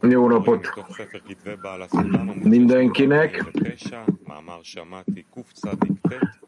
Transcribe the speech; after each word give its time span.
Jó 0.00 0.28
napot. 0.28 0.68
mindenkinek! 2.42 3.44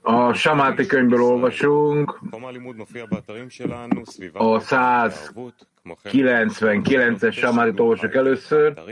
A 0.03 0.33
Samáti 0.33 0.87
könyvből 0.87 1.23
olvasunk, 1.23 2.21
a 4.33 4.61
199-es 6.04 7.32
Samátit 7.32 7.80
olvasok 7.80 8.14
először, 8.14 8.82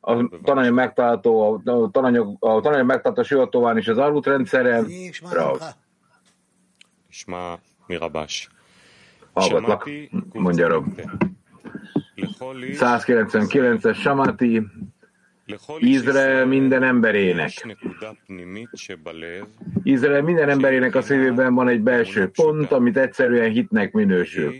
a 0.00 0.28
tananyag 0.42 0.74
megtalálható, 0.74 1.62
a 1.64 1.90
tananyag, 1.90 2.36
a 2.40 2.60
tananyag 2.60 2.86
megtalálható 2.86 3.20
a 3.20 3.24
Sivatován 3.24 3.76
és 3.76 3.88
az 3.88 3.98
Arvut 3.98 4.26
rendszeren. 4.26 4.86
Hallgatlak, 9.32 9.90
mondja 10.32 10.68
Rob. 10.68 11.00
199-es 12.38 14.00
Samati, 14.00 14.62
Izrael 15.78 16.46
minden 16.46 16.82
emberének. 16.82 17.76
Izrael 19.82 20.22
minden 20.22 20.48
emberének 20.48 20.94
a 20.94 21.02
szívében 21.02 21.54
van 21.54 21.68
egy 21.68 21.80
belső 21.80 22.28
pont, 22.28 22.72
amit 22.72 22.96
egyszerűen 22.96 23.50
hitnek 23.50 23.92
minősül. 23.92 24.54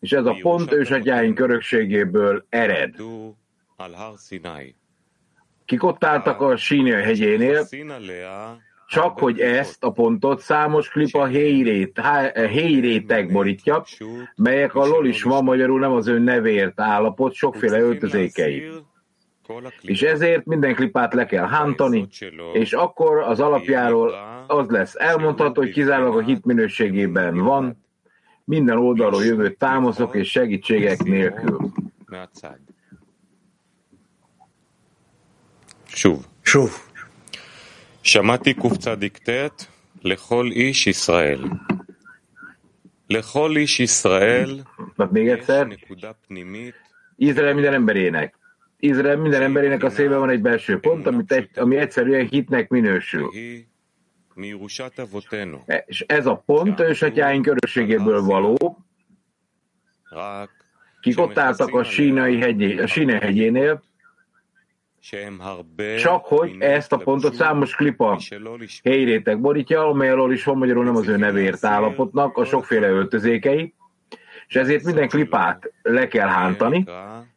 És 0.00 0.12
ez 0.12 0.24
a 0.24 0.36
pont 0.40 0.72
ősatyáink 0.72 1.40
örökségéből 1.40 2.46
ered. 2.48 2.94
Kik 5.64 5.84
ott 5.84 6.04
álltak 6.04 6.40
a 6.40 6.56
Sínia 6.56 7.00
hegyénél, 7.00 7.66
csak 8.92 9.18
hogy 9.18 9.40
ezt 9.40 9.84
a 9.84 9.90
pontot 9.90 10.40
számos 10.40 10.88
klip 10.88 11.14
a 11.14 11.24
héjrét, 11.24 11.98
eh, 11.98 13.26
borítja, 13.26 13.84
melyek 14.36 14.74
a 14.74 14.86
lolis 14.86 15.22
van 15.22 15.44
magyarul 15.44 15.78
nem 15.80 15.92
az 15.92 16.06
ő 16.06 16.18
nevért 16.18 16.80
állapot, 16.80 17.34
sokféle 17.34 17.80
öltözékei. 17.80 18.62
És 19.80 20.02
ezért 20.02 20.44
minden 20.44 20.74
klipát 20.74 21.14
le 21.14 21.26
kell 21.26 21.46
hántani, 21.46 22.08
és 22.52 22.72
akkor 22.72 23.18
az 23.18 23.40
alapjáról 23.40 24.14
az 24.46 24.68
lesz 24.68 24.94
elmondható, 24.94 25.60
hogy 25.60 25.72
kizárólag 25.72 26.16
a 26.16 26.22
hit 26.22 26.44
minőségében 26.44 27.38
van, 27.38 27.84
minden 28.44 28.78
oldalról 28.78 29.24
jövő 29.24 29.50
támaszok 29.50 30.14
és 30.14 30.30
segítségek 30.30 31.02
nélkül. 31.02 31.58
Suv. 35.86 36.18
Suv. 36.40 36.70
שמעתי 38.11 38.53
קצ"ט 38.53 39.65
לכל 40.03 40.49
איש 40.51 40.87
ישראל. 40.87 41.43
לכל 43.09 43.55
איש 43.57 43.79
ישראל 43.79 44.61
יש 45.15 45.49
נקודה 45.49 46.11
פנימית. 46.27 46.73
Izrael 47.19 47.53
minden 47.53 47.73
emberének. 47.73 48.35
Izrael 48.79 49.17
minden 49.17 49.41
emberének 49.41 49.83
a 49.83 49.89
szívben 49.89 50.19
van 50.19 50.29
egy 50.29 50.41
belső 50.41 50.79
pont, 50.79 51.07
amit 51.07 51.31
egy, 51.31 51.49
ami 51.55 51.77
egyszerűen 51.77 52.27
hitnek 52.27 52.69
minősül. 52.69 53.31
És 55.85 56.03
ez 56.07 56.25
a 56.25 56.43
pont 56.45 56.79
ősatyáink 56.79 57.47
örökségéből 57.47 58.21
való, 58.21 58.77
kik 61.01 61.19
ott 61.19 61.37
álltak 61.37 61.73
a 61.73 61.83
sínai 61.83 62.39
hegyé, 62.39 62.77
a 62.77 62.87
sínai 62.87 63.19
hegyénél, 63.19 63.83
csak 65.98 66.24
hogy 66.24 66.56
ezt 66.58 66.92
a 66.92 66.96
pontot 66.96 67.34
számos 67.34 67.74
klipa 67.74 68.18
helyrétek 68.84 69.40
borítja, 69.40 69.88
amelyről 69.88 70.32
is 70.32 70.44
van 70.44 70.56
magyarul 70.56 70.84
nem 70.84 70.96
az 70.96 71.08
ő 71.08 71.16
nevért 71.16 71.64
állapotnak, 71.64 72.36
a 72.36 72.44
sokféle 72.44 72.88
öltözékei, 72.88 73.74
és 74.48 74.54
ezért 74.54 74.84
minden 74.84 75.08
klipát 75.08 75.72
le 75.82 76.08
kell 76.08 76.28
hántani, 76.28 76.84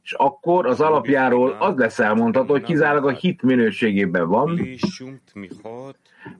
és 0.03 0.13
akkor 0.13 0.65
az 0.65 0.81
alapjáról 0.81 1.57
az 1.59 1.75
lesz 1.77 1.99
elmondható, 1.99 2.51
hogy 2.51 2.63
kizárólag 2.63 3.05
a 3.05 3.11
hit 3.11 3.41
minőségében 3.41 4.27
van, 4.27 4.59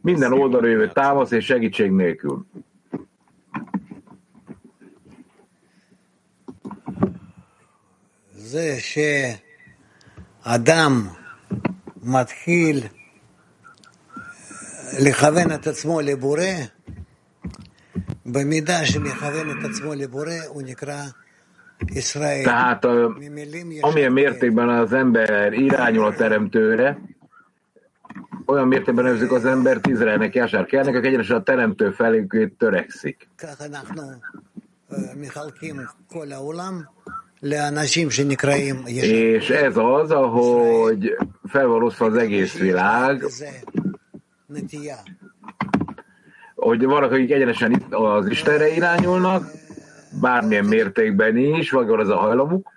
minden 0.01 0.33
oldalról 0.33 0.69
jövő 0.69 0.87
támasz 0.93 1.31
és 1.31 1.45
segítség 1.45 1.91
nélkül. 1.91 2.45
זה 8.45 8.79
אדם 10.44 11.08
מתחיל 12.02 12.86
לכוון 14.98 15.52
את 15.52 15.66
עצמו 15.66 16.00
לבורא, 16.00 16.42
במידה 18.26 18.86
שמכוון 18.86 19.50
את 19.50 19.64
עצמו 19.64 19.94
לבורא, 19.94 20.34
הוא 20.48 20.62
נקרא 20.62 21.02
ישראל. 21.88 22.44
Tehát 22.44 22.84
amilyen 23.80 24.12
mértékben 24.12 24.68
az 24.68 24.92
ember 24.92 25.52
irányul 25.52 26.04
a 26.04 26.14
teremtőre, 26.14 26.98
olyan 28.46 28.68
mértékben 28.68 29.04
nevezzük 29.04 29.32
az 29.32 29.44
embert 29.44 29.86
Izraelnek, 29.86 30.34
Jásár 30.34 30.66
Kernek, 30.66 30.94
aki 30.94 31.06
egyenesen 31.06 31.36
a 31.36 31.42
teremtő 31.42 31.90
felé 31.90 32.26
törekszik. 32.58 33.28
És 38.85 39.49
ez 39.49 39.77
az, 39.77 40.11
ahogy 40.11 41.15
fel 41.43 41.67
van 41.67 41.83
osztva 41.83 42.05
az 42.05 42.15
egész 42.15 42.57
világ, 42.57 43.23
hogy 46.55 46.83
vannak, 46.83 47.11
akik 47.11 47.31
egyenesen 47.31 47.85
az 47.89 48.27
Istenre 48.27 48.75
irányulnak, 48.75 49.51
bármilyen 50.21 50.65
mértékben 50.65 51.37
is, 51.37 51.71
vagy 51.71 51.89
az 51.89 52.09
a 52.09 52.15
hajlamuk, 52.15 52.71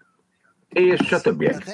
és 0.69 1.13
a 1.13 1.21
többiek. 1.21 1.65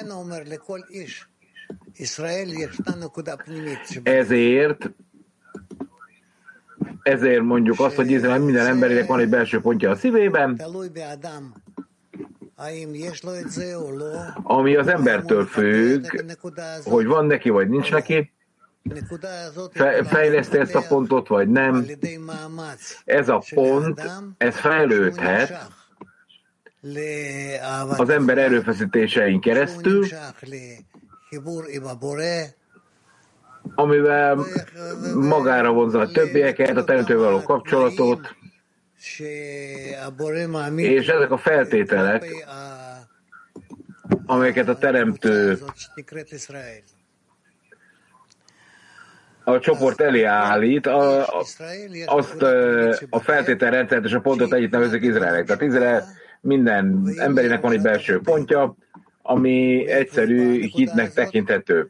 Ezért 4.03 4.89
ezért 7.01 7.41
mondjuk 7.41 7.79
azt, 7.79 7.95
hogy 7.95 8.11
Izrael 8.11 8.39
minden 8.39 8.67
emberének 8.67 9.07
van 9.07 9.19
egy 9.19 9.29
belső 9.29 9.61
pontja 9.61 9.89
a 9.89 9.95
szívében, 9.95 10.55
ami 14.43 14.75
az 14.75 14.87
embertől 14.87 15.45
függ, 15.45 16.05
hogy 16.83 17.05
van 17.05 17.25
neki, 17.25 17.49
vagy 17.49 17.69
nincs 17.69 17.91
neki, 17.91 18.33
Fe, 19.71 20.03
fejleszte 20.03 20.59
ezt 20.59 20.75
a 20.75 20.85
pontot, 20.87 21.27
vagy 21.27 21.49
nem. 21.49 21.85
Ez 23.05 23.29
a 23.29 23.43
pont, 23.53 24.01
ez 24.37 24.55
fejlődhet 24.55 25.67
az 27.97 28.09
ember 28.09 28.37
erőfeszítésein 28.37 29.39
keresztül, 29.39 30.07
amivel 33.75 34.45
magára 35.15 35.71
vonza 35.71 35.99
a 35.99 36.11
többieket, 36.11 36.77
a 36.77 36.83
teremtővel 36.83 37.23
való 37.23 37.41
kapcsolatot, 37.41 38.35
és 40.83 41.07
ezek 41.07 41.31
a 41.31 41.37
feltételek, 41.37 42.25
amelyeket 44.25 44.67
a 44.67 44.77
teremtő 44.77 45.57
a 49.43 49.59
csoport 49.59 50.01
elé 50.01 50.23
állít, 50.23 50.87
a, 50.87 51.27
azt 52.05 52.41
a 53.09 53.19
feltételrendszert 53.19 54.05
és 54.05 54.13
a 54.13 54.19
pontot 54.19 54.53
együtt 54.53 54.71
nevezik 54.71 55.03
Izraelnek. 55.03 55.45
Tehát 55.45 55.61
Izrael 55.61 56.03
minden 56.41 57.13
emberének 57.17 57.61
van 57.61 57.71
egy 57.71 57.81
belső 57.81 58.19
pontja, 58.19 58.75
ami 59.21 59.87
egyszerű 59.87 60.61
hitnek 60.61 61.13
tekinthető. 61.13 61.89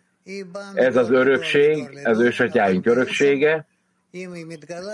Ez 0.74 0.96
az 0.96 1.10
örökség, 1.10 2.00
az 2.04 2.20
ősatyáink 2.20 2.86
öröksége, 2.86 3.68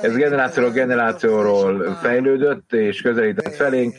ez 0.01 0.15
generációról 0.15 0.71
generációról 0.71 1.93
fejlődött 1.93 2.73
és 2.73 3.01
közelített 3.01 3.55
felénk, 3.55 3.95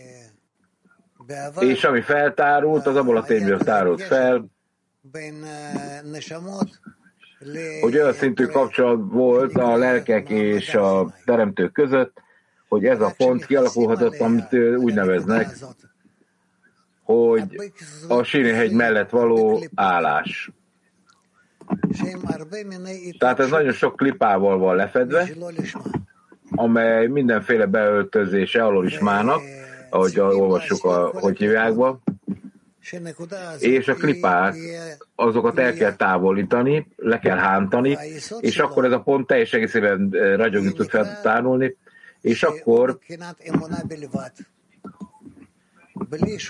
és 1.59 1.85
ami 1.85 2.01
feltárult, 2.01 2.87
az 2.87 2.97
abból 2.97 3.17
a 3.17 3.25
tényből 3.25 3.59
tárult 3.59 4.03
fel, 4.03 4.51
hogy 7.81 7.97
olyan 7.97 8.13
szintű 8.13 8.45
kapcsolat 8.45 9.01
volt 9.11 9.55
a 9.55 9.77
lelkek 9.77 10.29
és 10.29 10.75
a 10.75 11.15
teremtők 11.25 11.73
között, 11.73 12.23
hogy 12.69 12.85
ez 12.85 13.01
a 13.01 13.15
pont 13.17 13.47
kialakulhatott, 13.47 14.21
amit 14.21 14.55
úgy 14.77 14.95
neveznek, 14.95 15.57
hogy 17.03 17.73
a 18.09 18.23
Sínéhegy 18.23 18.73
mellett 18.73 19.11
való 19.11 19.65
állás. 19.75 20.51
Tehát 23.19 23.41
ez 23.41 23.51
nagyon 23.51 23.73
sok 23.73 23.97
klipával 23.97 24.59
van 24.59 24.77
lefedve, 24.77 25.29
amely 26.51 27.07
mindenféle 27.07 27.67
beöltözése 27.67 28.65
alól 28.65 28.87
is 28.87 28.99
mának, 28.99 29.41
ahogy 29.91 30.21
olvassuk, 30.21 30.85
a, 30.85 31.11
hogy 31.15 31.39
hívják 31.39 31.75
és 33.59 33.89
a 33.89 33.95
klipát, 33.95 34.57
azokat 35.15 35.59
el 35.59 35.75
kell 35.75 35.97
távolítani, 35.97 36.87
le 36.97 37.19
kell 37.19 37.37
hántani, 37.37 37.99
és 38.41 38.59
akkor 38.59 38.85
ez 38.85 38.93
a 38.93 39.01
pont 39.01 39.27
teljes 39.27 39.53
egészében 39.53 40.09
eh, 40.13 40.37
ragyogni 40.37 40.73
tud 40.73 40.89
feltárulni, 40.89 41.77
és 42.21 42.43
akkor 42.43 42.99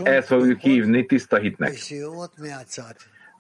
Ezt 0.03 0.27
fogjuk 0.27 0.61
hívni 0.61 1.07
tiszta 1.07 1.37
hitnek 1.37 1.73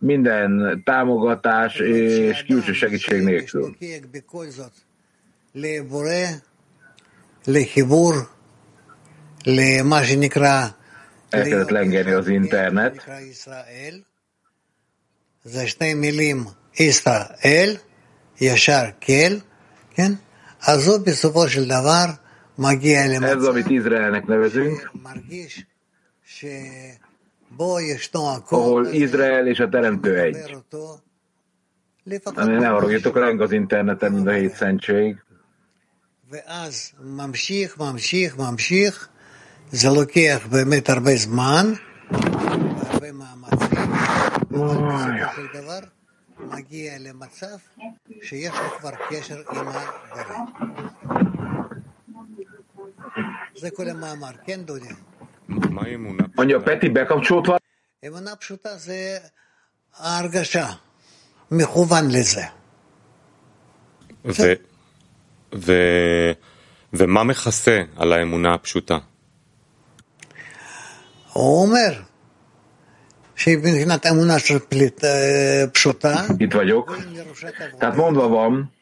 Minden 0.01 0.81
támogatás 0.85 1.75
és 1.79 2.43
külső 2.47 2.73
segítség 2.73 3.21
nélkül. 3.21 3.75
Elkezdett 11.29 11.69
lengerni 11.69 12.11
az 12.11 12.27
internet. 12.27 12.93
זה 15.43 15.67
שני 15.67 15.93
מילים 15.93 16.45
ישראל, 16.79 17.77
ישר 18.41 18.85
כל, 19.05 19.33
כן? 19.95 20.11
אז 20.61 20.87
הוא 20.87 20.97
בסופו 20.97 21.49
של 21.49 21.65
דבר 21.65 22.05
מגיע 22.57 23.07
למצב... 23.07 23.37
Ez, 23.37 23.43
amit 23.43 23.69
Izraelnek 23.69 24.25
nevezünk, 24.25 24.91
ahol 28.51 28.85
Izrael 28.85 29.47
és 29.47 29.59
a 29.59 29.69
Teremtő 29.69 30.19
egy. 30.19 30.35
Ne 32.35 32.67
haragudjatok 32.67 33.17
ránk 33.17 33.41
az 33.41 33.51
interneten, 33.51 34.11
mind 34.11 34.27
a 34.27 34.31
hét 34.31 34.53
szentség. 34.55 35.23
ואז 36.29 36.91
ממשיך, 36.99 37.77
ממשיך, 37.77 38.37
ממשיך, 38.37 39.09
זה 39.71 39.89
לוקח 39.89 40.47
באמת 40.51 40.89
הרבה 40.89 41.15
זמן, 41.15 41.73
הרבה 42.11 43.11
מאמצים, 43.11 43.93
אבל 44.51 44.75
בסופו 45.21 45.35
של 45.35 45.61
דבר 45.61 45.79
מגיע 46.39 46.93
למצב 46.99 47.57
שיש 48.21 48.53
לו 48.53 48.77
כבר 48.79 48.91
קשר 49.09 49.41
עם 49.51 49.67
הבורא. 49.67 50.37
זה 53.55 53.69
כל 53.69 53.89
המאמר, 53.89 54.31
כן 54.45 54.61
דודי? 54.65 54.89
Mondja, 56.34 56.58
Peti 56.60 56.88
bekapcsolt 56.88 57.46
van? 57.46 57.58
אמונה 58.06 58.36
פשוטה 58.36 58.76
זה 58.76 59.18
ההרגשה, 59.98 60.66
מכוון 61.50 62.10
לזה. 62.10 62.42
ו, 64.24 64.42
ו, 65.54 65.72
ומה 66.92 67.24
מכסה 67.24 67.82
על 67.96 68.12
האמונה 68.12 68.54
הפשוטה? 68.54 68.98
הוא 71.32 71.62
אומר 71.62 72.00
שמבחינת 73.36 74.06
אמונה 74.06 74.36
פשוטה, 75.72 76.26
Itt 76.38 76.54
vagyok. 76.54 76.96
Tehát 77.78 77.96
mondva 77.96 78.26
van, 78.28 78.72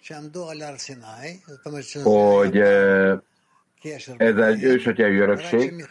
hogy 2.04 2.56
eh, 2.56 3.18
ez 4.16 4.36
egy 4.36 4.62
ősötyei 4.62 5.18
örökség, 5.18 5.86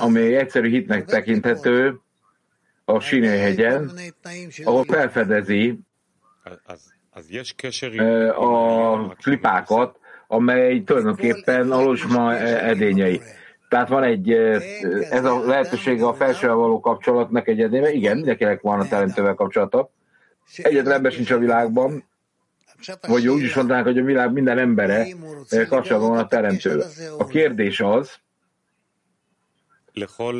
ami 0.00 0.20
egy 0.20 0.32
egyszerű 0.32 0.68
hitnek 0.68 1.04
tekinthető 1.04 2.00
a 2.84 3.00
Sinai 3.00 3.38
hegyen, 3.38 3.90
ahol 4.64 4.84
felfedezi 4.84 5.78
a 8.36 9.14
klipákat, 9.14 9.98
amely 10.26 10.82
tulajdonképpen 10.82 11.70
a 11.70 11.82
Losma 11.82 12.36
edényei. 12.36 13.20
Tehát 13.68 13.88
van 13.88 14.02
egy, 14.02 14.30
ez 15.10 15.24
a 15.24 15.46
lehetősége 15.46 16.06
a 16.06 16.14
felsővel 16.14 16.56
való 16.56 16.80
kapcsolatnak 16.80 17.48
egy 17.48 17.60
edénye. 17.60 17.92
Igen, 17.92 18.16
mindenkinek 18.16 18.60
van 18.60 18.80
a 18.80 18.88
teremtővel 18.88 19.34
kapcsolata. 19.34 19.90
Egyetlen 20.56 20.94
ember 20.94 21.12
sincs 21.12 21.30
a 21.30 21.38
világban, 21.38 22.04
vagy 23.06 23.28
úgy 23.28 23.42
is 23.42 23.54
mondanánk, 23.54 23.86
hogy 23.86 23.98
a 23.98 24.04
világ 24.04 24.32
minden 24.32 24.58
embere 24.58 25.06
kapcsolatban 25.68 26.10
van 26.10 26.18
a 26.18 26.26
teremtővel. 26.26 26.86
A 27.18 27.26
kérdés 27.26 27.80
az, 27.80 28.10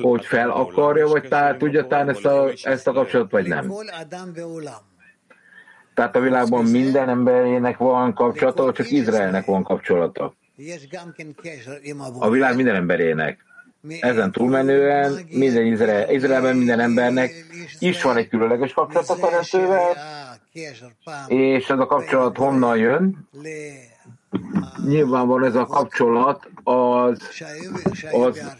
hogy 0.03 0.25
fel 0.25 0.51
akarja, 0.51 1.07
vagy 1.07 1.29
tá, 1.29 1.57
tudja 1.57 1.87
tán 1.87 2.09
ezt 2.09 2.25
a, 2.25 2.51
ezt 2.63 2.87
a 2.87 2.93
kapcsolatot, 2.93 3.31
vagy 3.31 3.47
nem. 3.47 3.73
Tehát 5.95 6.17
a 6.17 6.21
világban 6.21 6.65
minden 6.65 7.09
emberének 7.09 7.77
van 7.77 8.15
kapcsolata, 8.15 8.63
vagy 8.63 8.75
csak 8.75 8.91
Izraelnek 8.91 9.45
van 9.45 9.63
kapcsolata. 9.63 10.35
A 12.19 12.31
világ 12.31 12.57
minden 12.57 12.75
emberének. 12.75 13.47
Ezen 14.01 14.33
túlmenően 14.33 15.19
minden 15.31 15.67
Izrael, 15.67 16.11
Izraelben 16.11 16.57
minden 16.57 16.81
embernek 16.81 17.31
is 17.79 18.03
van 18.03 18.17
egy 18.17 18.29
különleges 18.29 18.73
kapcsolat 18.73 19.09
a 19.09 19.17
teremtővel, 19.17 19.97
és 21.27 21.69
ez 21.69 21.79
a 21.79 21.87
kapcsolat 21.87 22.37
honnan 22.37 22.77
jön? 22.77 23.29
Nyilvánvalóan 24.85 25.45
ez 25.45 25.55
a 25.55 25.67
kapcsolat 25.67 26.51
az, 26.65 27.19
az 28.13 28.57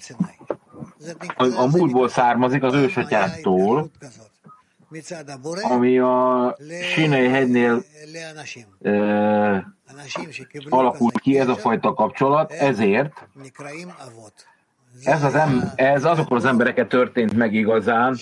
a, 1.37 1.45
a 1.57 1.67
múltból 1.67 2.09
származik 2.09 2.63
az 2.63 2.75
ősatyától, 2.75 3.91
ami 5.63 5.99
a 5.99 6.57
Sinai 6.95 7.29
hegynél 7.29 7.83
e, 8.83 8.93
alakult 10.69 11.21
ki 11.21 11.39
ez 11.39 11.49
a 11.49 11.57
fajta 11.57 11.95
kapcsolat, 11.95 12.53
ezért 12.53 13.29
ez, 15.03 15.25
az 15.25 15.35
em, 15.35 15.73
ez 15.75 16.05
azokról 16.05 16.39
az 16.39 16.45
embereket 16.45 16.89
történt 16.89 17.35
meg 17.35 17.55
igazán, 17.55 18.17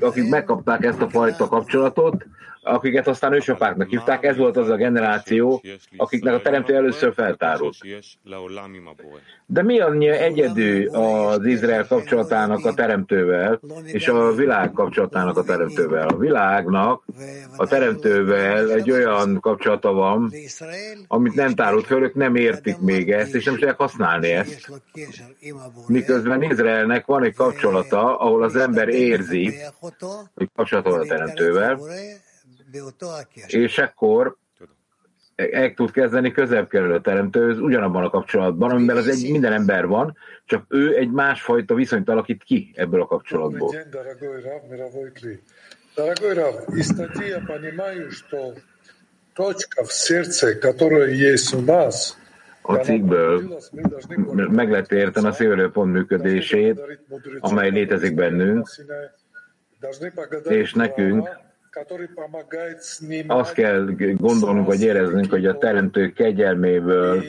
akik 0.00 0.28
megkapták 0.28 0.84
ezt 0.84 1.00
a 1.00 1.08
fajta 1.08 1.48
kapcsolatot, 1.48 2.26
akiket 2.62 3.08
aztán 3.08 3.32
ősapáknak 3.32 3.88
hívták, 3.88 4.24
ez 4.24 4.36
volt 4.36 4.56
az 4.56 4.68
a 4.68 4.76
generáció, 4.76 5.62
akiknek 5.96 6.34
a 6.34 6.40
teremtő 6.40 6.74
először 6.74 7.14
feltárult. 7.14 7.76
De 9.46 9.62
mi 9.62 9.80
annyi 9.80 10.08
egyedű 10.08 10.86
az 10.86 11.44
Izrael 11.44 11.86
kapcsolatának 11.86 12.64
a 12.64 12.74
teremtővel, 12.74 13.60
és 13.84 14.08
a 14.08 14.32
világ 14.32 14.72
kapcsolatának 14.72 15.36
a 15.36 15.42
teremtővel? 15.42 16.08
A 16.08 16.16
világnak 16.16 17.04
a 17.56 17.66
teremtővel 17.66 18.70
egy 18.72 18.90
olyan 18.90 19.40
kapcsolata 19.40 19.92
van, 19.92 20.32
amit 21.06 21.34
nem 21.34 21.54
tárult 21.54 21.86
föl, 21.86 22.02
ők 22.02 22.14
nem 22.14 22.34
értik 22.34 22.78
még 22.78 23.10
ezt, 23.10 23.34
és 23.34 23.44
nem 23.44 23.54
tudják 23.54 23.76
használni 23.76 24.30
ezt. 24.30 24.70
Miközben 25.86 26.42
Izraelnek 26.42 27.06
van 27.06 27.24
egy 27.24 27.34
kapcsolata, 27.34 28.18
ahol 28.18 28.42
az 28.42 28.56
ember 28.56 28.88
érzi, 28.88 29.54
hogy 30.34 30.48
kapcsolata 30.54 30.90
van 30.90 31.00
a 31.00 31.04
teremtővel, 31.04 31.78
és 33.47 33.77
akkor 33.77 34.37
el 35.35 35.73
tud 35.73 35.91
kezdeni 35.91 36.31
közelebb 36.31 36.69
kerülő 36.69 36.93
a 36.93 37.01
teremtőhöz 37.01 37.59
ugyanabban 37.59 38.03
a 38.03 38.09
kapcsolatban, 38.09 38.71
amiben 38.71 38.97
az 38.97 39.07
egy 39.07 39.31
minden 39.31 39.53
ember 39.53 39.87
van, 39.87 40.17
csak 40.45 40.65
ő 40.69 40.95
egy 40.95 41.11
másfajta 41.11 41.73
viszonyt 41.73 42.09
alakít 42.09 42.43
ki 42.43 42.71
ebből 42.75 43.01
a 43.01 43.05
kapcsolatból. 43.05 43.75
Дорогой 45.95 46.33
Рав, 46.33 46.55
из 46.75 46.87
статьи 46.87 47.29
я 47.29 47.39
понимаю, 47.39 48.11
что 48.11 48.53
точка 49.33 49.85
в 49.85 49.93
сердце, 49.93 50.55
которая 50.55 51.09
есть 51.13 51.53
у 51.53 51.61
нас, 51.61 52.17
a 52.61 52.75
cikkből 52.75 53.59
meg 54.49 54.69
lehet 54.69 54.91
érteni 54.91 55.27
a 55.27 55.31
szívőpont 55.31 55.93
működését, 55.93 56.81
amely 57.39 57.69
létezik 57.69 58.15
bennünk, 58.15 58.69
és 60.43 60.73
nekünk 60.73 61.29
azt 63.26 63.52
kell 63.52 63.88
gondolnunk, 64.16 64.66
vagy 64.66 64.82
éreznünk, 64.82 65.30
hogy 65.30 65.46
a 65.46 65.58
teremtő 65.58 66.12
kegyelméből 66.12 67.22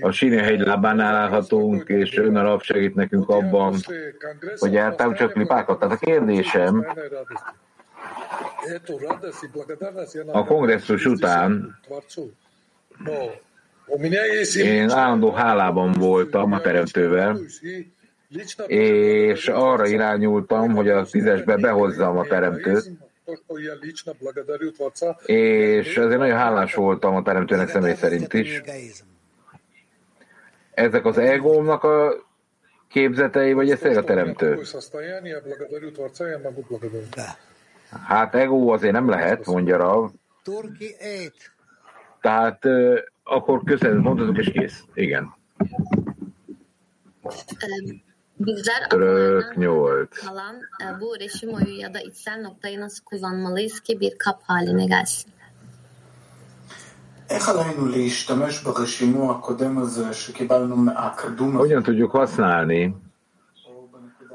a 0.00 0.10
síni 0.10 0.36
hegylábán 0.36 1.00
állhatunk, 1.00 1.88
és 1.88 2.16
ön 2.16 2.36
a 2.36 2.58
segít 2.60 2.94
nekünk 2.94 3.28
abban, 3.28 3.74
hogy 4.56 4.76
eltámcsok 4.76 5.32
klipákat. 5.32 5.78
Tehát 5.78 5.94
a 5.94 6.04
kérdésem, 6.04 6.86
a 10.26 10.44
kongresszus 10.44 11.06
után 11.06 11.78
én 14.56 14.90
állandó 14.90 15.30
hálában 15.30 15.92
voltam 15.92 16.52
a 16.52 16.60
teremtővel, 16.60 17.38
és 18.66 19.48
arra 19.48 19.86
irányultam, 19.86 20.74
hogy 20.74 20.88
a 20.88 21.04
tízesbe 21.04 21.56
behozzam 21.56 22.18
a 22.18 22.24
teremtőt, 22.24 22.90
és 25.26 25.96
azért 25.96 26.18
nagyon 26.18 26.36
hálás 26.36 26.74
voltam 26.74 27.14
a 27.14 27.22
teremtőnek 27.22 27.68
személy 27.68 27.94
szerint 27.94 28.32
is. 28.32 28.60
Ezek 30.70 31.04
az 31.04 31.18
egómnak 31.18 31.82
a 31.82 32.14
képzetei, 32.88 33.52
vagy 33.52 33.70
ez 33.70 33.96
a 33.96 34.04
teremtő? 34.04 34.54
Hát 38.06 38.34
ego 38.34 38.72
azért 38.72 38.92
nem 38.92 39.08
lehet, 39.08 39.46
mondja 39.46 39.76
Rav. 39.76 40.10
Tehát 42.20 42.64
akkor 43.22 43.62
köszönöm, 43.64 44.00
mondhatok, 44.00 44.38
és 44.38 44.50
kész. 44.50 44.84
Igen. 44.94 45.34
Bizler 48.38 48.88
Török 48.90 49.56
nyolc. 49.56 50.08
kalan 50.26 50.56
e, 50.56 51.00
bu 51.00 51.20
reşim 51.20 51.54
oyu 51.54 51.80
ya 51.80 51.94
da 51.94 52.00
içsel 52.00 52.40
noktayı 52.40 52.80
nasıl 52.80 53.04
kullanmalıyız 53.04 53.80
ki 53.80 54.00
bir 54.00 54.18
kap 54.18 54.42
haline 54.42 54.86
gelsin? 54.86 55.32
Hogyan 61.58 61.82
tudjuk 61.82 62.14
használni 62.14 62.94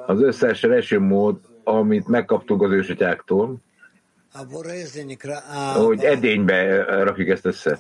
Az 0.09 0.21
összes 0.21 0.95
mód, 0.99 1.37
amit 1.63 2.07
megkaptunk 2.07 2.61
az 2.61 2.71
ősatyáktól, 2.71 3.57
hogy 5.75 6.03
edénybe 6.03 6.83
rakjuk 7.03 7.27
ezt 7.27 7.45
össze. 7.45 7.77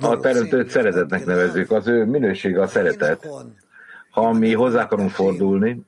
A 0.00 0.20
teremtőt 0.20 0.70
szeretetnek 0.70 1.24
nevezzük, 1.24 1.70
az 1.70 1.86
ő 1.86 2.04
minősége 2.04 2.60
a 2.60 2.66
szeretet. 2.66 3.28
Ha 4.10 4.32
mi 4.32 4.52
hozzá 4.54 4.82
akarunk 4.82 5.10
fordulni, 5.10 5.86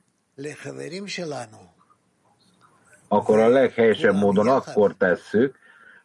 akkor 3.07 3.39
a 3.39 3.47
leghelyesebb 3.47 4.15
módon 4.15 4.47
akkor 4.47 4.95
tesszük, 4.97 5.55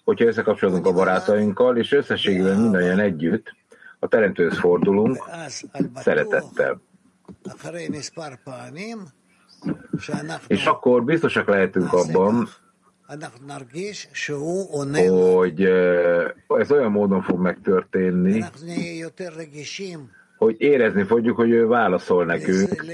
hogyha 0.04 0.24
összekapcsolódunk 0.24 0.86
a 0.86 0.92
barátainkkal, 0.92 1.76
és 1.76 1.92
összességében 1.92 2.60
mindannyian 2.60 2.98
együtt 2.98 3.54
a 3.98 4.08
teremtőhöz 4.08 4.58
fordulunk 4.58 5.24
szeretettel. 5.94 6.80
És 10.46 10.66
akkor 10.66 11.04
biztosak 11.04 11.48
lehetünk 11.48 11.92
abban, 11.92 12.48
hogy 15.08 15.62
ez 16.58 16.70
olyan 16.70 16.90
módon 16.90 17.22
fog 17.22 17.40
megtörténni, 17.40 18.44
hogy 20.36 20.60
érezni 20.60 21.02
fogjuk, 21.04 21.36
hogy 21.36 21.50
ő 21.50 21.66
válaszol 21.66 22.24
nekünk. 22.24 22.84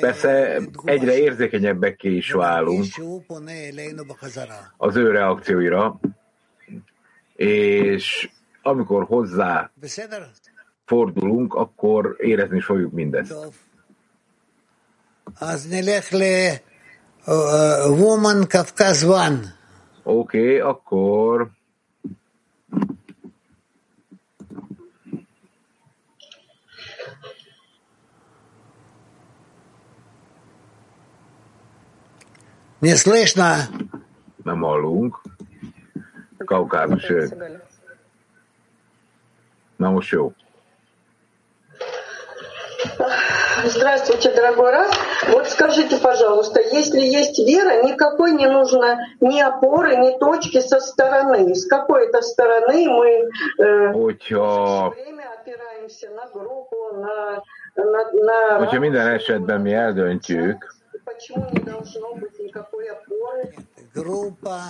Persze 0.00 0.60
egyre 0.84 1.16
érzékenyebbekké 1.18 2.16
is 2.16 2.30
válunk 2.32 2.84
az 4.76 4.96
ő 4.96 5.10
reakcióira, 5.10 6.00
és 7.36 8.30
amikor 8.62 9.04
hozzá 9.04 9.70
fordulunk, 10.84 11.54
akkor 11.54 12.16
érezni 12.18 12.56
is 12.56 12.64
fogjuk 12.64 12.92
mindezt. 12.92 13.34
Oké, 20.03 20.39
okay, 20.39 20.69
akkor 20.69 21.51
Не 32.81 32.95
слышно. 32.95 33.67
Nem 34.43 34.61
hallunk. 34.61 35.21
Kaukázus. 36.37 37.29
Na 39.77 39.89
most 39.89 40.11
jó. 40.11 40.33
Здравствуйте, 43.65 44.33
дорогой 44.33 44.71
Раф. 44.71 45.04
Вот 45.28 45.48
скажите, 45.48 45.96
пожалуйста, 45.98 46.60
если 46.60 47.00
есть 47.00 47.38
вера, 47.38 47.82
никакой 47.82 48.32
не 48.32 48.46
нужно 48.46 48.98
ни 49.20 49.40
опоры, 49.40 49.96
ни 49.96 50.18
точки 50.18 50.60
со 50.60 50.80
стороны. 50.80 51.54
С 51.54 51.66
какой-то 51.66 52.22
стороны 52.22 52.88
мы 52.88 53.08
э, 53.58 53.92
время 53.92 55.24
опираемся 55.40 56.10
на 56.10 56.26
группу, 56.32 56.76
на, 56.94 57.42
на, 57.76 58.12
на... 58.12 58.58
Hogyha 58.58 58.80
minden 58.80 59.08
esetben 59.16 59.62
mi 59.62 59.72
eldöntjük, 59.72 60.76
Почему 61.04 61.48
не 61.52 61.60
должно 61.60 62.14
быть 62.14 62.36
никакой 62.40 62.88
опоры? 62.90 63.54
Группа. 63.94 64.60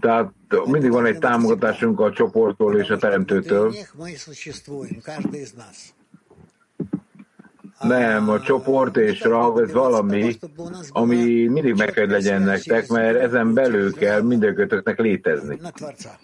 Tehát 0.00 0.30
mindig 0.66 0.90
van 0.90 1.06
egy 1.06 1.18
támogatásunk 1.18 2.00
a 2.00 2.12
csoporttól 2.12 2.78
és 2.78 2.90
a 2.90 2.96
teremtőtől. 2.96 3.74
Nem, 7.81 8.29
a 8.29 8.39
csoport 8.41 8.97
és 8.97 9.21
rav, 9.21 9.57
ez 9.57 9.71
valami, 9.71 10.37
ami 10.89 11.47
mindig 11.47 11.75
meg 11.75 11.91
kell 11.91 12.07
legyen 12.07 12.41
nektek, 12.41 12.87
mert 12.87 13.19
ezen 13.19 13.53
belül 13.53 13.93
kell 13.93 14.21
mindenkötöknek 14.21 14.99
létezni. 14.99 15.57
На 15.61 15.71
Творца. 15.71 16.19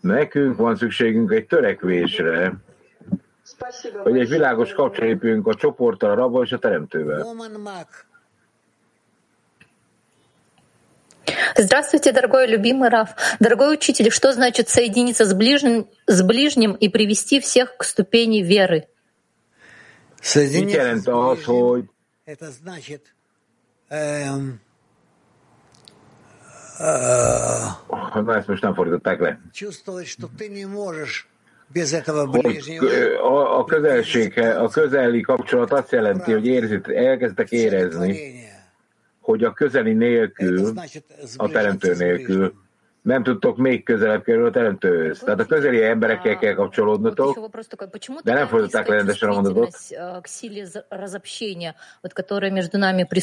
Nekünk 0.00 0.56
van 0.56 0.76
szükségünk 0.76 1.32
egy 1.32 1.46
törekvésre, 1.46 2.52
Спасибо 3.46 3.98
hogy 4.02 4.12
egy 4.12 4.16
большое. 4.16 4.38
világos 4.38 4.72
kapcsolépünk 4.72 5.46
a 5.46 5.54
csoporttal, 5.54 6.10
a 6.10 6.14
rabban 6.14 6.44
és 6.44 6.52
a 6.52 6.58
teremtővel. 6.58 7.22
Woman 7.22 7.60
Mag. 7.60 7.86
Здравствуйте, 11.56 12.12
дорогой 12.12 12.46
любимый 12.48 12.88
Раф. 12.88 13.10
Дорогой 13.40 13.74
учитель, 13.74 14.10
что 14.10 14.32
значит 14.32 14.68
соединиться 14.68 15.24
с 15.24 15.34
ближним, 15.34 15.86
с 16.06 16.22
ближним 16.22 16.72
и 16.72 16.88
привести 16.88 17.40
всех 17.40 17.76
к 17.76 17.84
ступени 17.84 18.42
веры? 18.42 18.88
Mit 20.65 20.71
jelent 20.71 21.07
az, 21.07 21.43
hogy 21.43 21.83
Na, 27.87 28.09
hát 28.13 28.37
ezt 28.37 28.47
most 28.47 28.61
nem 28.61 28.73
fordították 28.73 29.19
le. 29.19 29.39
Hogy 32.41 32.79
a, 33.59 33.63
közelség, 33.65 34.39
a 34.39 34.69
közeli 34.69 35.21
kapcsolat 35.21 35.71
azt 35.71 35.91
jelenti, 35.91 36.31
hogy 36.31 36.45
érzit, 36.45 36.87
elkezdtek 36.87 37.51
érezni, 37.51 38.43
hogy 39.19 39.43
a 39.43 39.53
közeli 39.53 39.93
nélkül, 39.93 40.73
a 41.37 41.49
teremtő 41.49 41.95
nélkül, 41.95 42.53
nem 43.09 43.23
tudtok 43.23 43.57
még 43.57 43.83
közelebb 43.83 44.23
kerülni 44.23 44.47
a 44.47 44.51
teremtőhöz. 44.51 45.19
Tehát 45.19 45.39
a 45.39 45.45
közeli 45.45 45.83
emberekkel 45.83 46.37
kell 46.37 46.53
kapcsolódnotok, 46.53 47.49
de 48.23 48.33
nem 48.33 48.47
fordították 48.47 48.87
le 48.87 48.95
rendesen 48.95 49.29
a 49.29 49.33
mondatot. 49.33 49.77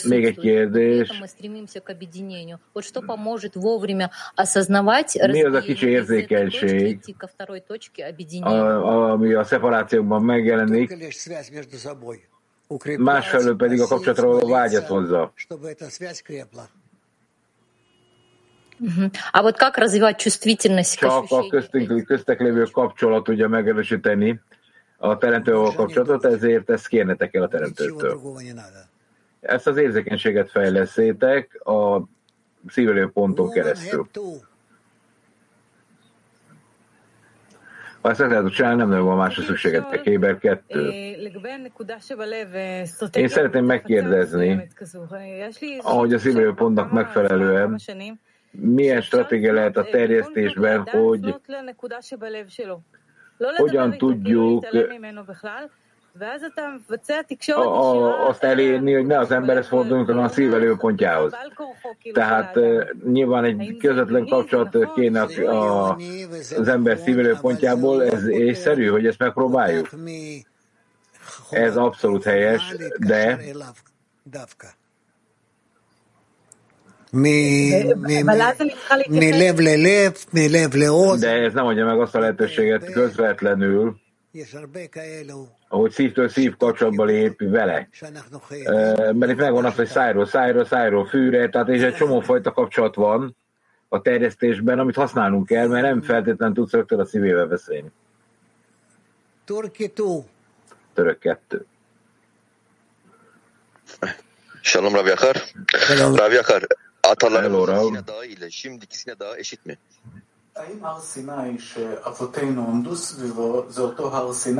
Még 0.09 0.25
egy 0.25 0.39
kérdés. 0.39 1.09
Mi 5.33 5.45
az 5.45 5.55
a 5.55 5.61
kicsi 5.61 5.89
érzékenység, 5.89 7.01
a, 8.43 9.11
ami 9.11 9.33
a 9.35 9.45
szeparációkban 9.45 10.23
megjelenik, 10.23 10.91
másfelől 12.99 13.57
pedig 13.57 13.81
a 13.81 13.87
kapcsolatra 13.87 14.27
való 14.27 14.49
vágyat 14.49 14.87
hozza. 14.87 15.33
А 19.32 19.42
вот 19.42 19.58
как 19.58 19.78
развивать 19.78 20.18
чувствительность 20.18 20.98
к 20.98 21.02
Csak 21.02 21.12
a 21.12 21.18
ощущению 21.18 21.50
köztünk, 21.50 22.06
köztek 22.06 22.40
lévő 22.40 22.64
kapcsolat 22.72 23.24
tudja 23.24 23.48
megerősíteni 23.48 24.40
a 24.98 25.18
teremtővel 25.18 25.72
kapcsolatot, 25.76 26.26
ezért 26.26 26.70
ezt 26.70 26.88
kérnetek 26.88 27.34
el 27.34 27.44
a 27.44 27.46
Ничего 27.46 27.58
teremtőtől. 27.58 28.10
другого 28.10 28.42
не 28.42 28.54
надо. 28.54 28.90
Ezt 29.42 29.68
az 29.68 29.78
érzékenységet 29.78 30.52
fejleszétek 30.52 31.66
a 31.66 32.04
szívelő 32.68 33.10
ponton 33.14 33.46
Woman 33.46 33.54
keresztül. 33.54 33.98
have 33.98 34.10
to. 34.12 34.22
Ha 38.02 38.10
ezt 38.10 38.20
meg 38.20 38.30
lehet 38.30 38.54
csinálni, 38.54 38.78
nem 38.78 38.90
nagyon 38.90 39.06
van 39.06 39.18
másra 39.18 39.44
szükségetek. 39.44 40.04
Héber 40.04 40.38
2. 40.38 40.90
Én 43.12 43.28
szeretném 43.28 43.66
megkérdezni, 43.66 44.68
ahogy 45.82 46.14
a 46.14 46.20
szívő 46.20 46.54
pontnak 46.54 46.92
megfelelően, 46.92 47.80
milyen 48.61 49.01
stratégia 49.01 49.53
lehet 49.53 49.77
a 49.77 49.85
terjesztésben, 49.85 50.83
hogy 50.83 51.35
hogyan 53.57 53.97
tudjuk 53.99 54.67
a, 57.49 58.27
azt 58.29 58.45
elérni, 58.45 58.93
hogy 58.93 59.07
ne 59.07 59.19
az 59.19 59.31
emberhez 59.31 59.67
forduljunk, 59.69 60.07
hanem 60.07 60.25
a 60.25 60.29
szívelő 60.29 60.77
pontjához. 60.77 61.33
Tehát 62.13 62.57
eh, 62.57 62.87
nyilván 63.05 63.45
egy 63.45 63.77
közvetlen 63.77 64.27
kapcsolat 64.27 64.93
kéne 64.95 65.23
az 66.57 66.69
ember 66.69 66.99
szívelő 66.99 67.37
pontjából, 67.41 68.05
ez 68.05 68.29
észszerű, 68.29 68.87
hogy 68.87 69.07
ezt 69.07 69.19
megpróbáljuk. 69.19 69.89
Ez 71.51 71.77
abszolút 71.77 72.25
helyes, 72.25 72.77
de 72.99 73.39
מלב 77.14 78.06
ללב, 79.60 80.14
מלב 80.34 80.76
לאוזן, 80.76 81.28
de 81.28 81.46
ez 81.46 81.54
nem 81.54 81.66
adja 81.66 81.86
meg 81.86 82.00
azt 82.00 82.16
a 82.16 82.20
lehetőséget 82.20 82.92
közvetlenül, 82.92 83.96
יש 84.34 84.54
הרבה 84.54 84.88
כאלו 84.88 85.48
ahogy 85.68 85.92
szívtől 85.92 86.30
szív 86.30 86.56
kapcsolatba 86.58 87.04
lép 87.06 87.42
vele. 87.42 87.88
שאנחנו 87.92 88.40
חייבים. 88.40 88.74
Eh, 88.74 89.14
Mert 89.14 89.32
itt 89.32 89.38
megvan 89.38 89.66
az, 89.66 89.76
hogy 89.76 89.88
szájról 89.88 90.26
szájról, 90.26 90.66
szájról 90.66 91.06
fűre, 91.08 91.50
tehát 91.50 91.68
és 91.70 91.82
egy 91.82 91.96
csomó 91.96 92.20
fajta 92.20 92.52
kapcsolat 92.52 92.96
van 92.96 93.36
a 93.90 94.02
terjesztésben, 94.02 94.80
amit 94.80 94.96
használnunk 94.96 95.48
kell, 95.48 95.68
mert 95.68 95.84
nem 95.86 96.02
feltétlenül 96.02 96.56
tudsz 96.56 96.72
rögtön 96.72 97.00
a 97.00 97.06
szívével 97.06 97.46
beszélni. 97.46 97.92
טורקי 99.46 99.88
טו, 99.88 100.26
Török 100.94 101.20
kettő. 101.20 101.66
Shalom 104.62 104.94
Rav 104.94 105.08
Yakar. 105.08 105.36
Shalom. 105.78 106.16
Rav 106.16 106.32
Yakar, 106.32 106.68
Atalarımızın 107.11 107.73
Hello, 107.73 107.89
Sina 107.89 108.07
Dağı 108.07 108.27
ile 108.27 108.51
şimdiki 108.51 108.99
Sina 108.99 109.19
Dağı 109.19 109.39
eşit 109.39 109.67
mi? 109.67 109.79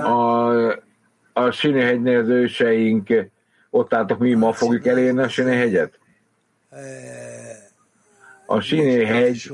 A, 0.05 0.73
a 1.35 1.53
Sinehegynél 1.53 2.21
az 2.21 2.29
őseink 2.29 3.09
ott 3.71 3.95
álltak, 3.95 4.19
mi 4.19 4.35
ma 4.35 4.53
fogjuk 4.53 4.87
elérni 4.87 5.21
a 5.23 5.29
Sinehegyet? 5.29 5.99
A 8.47 8.61
Sinehegy 8.61 9.51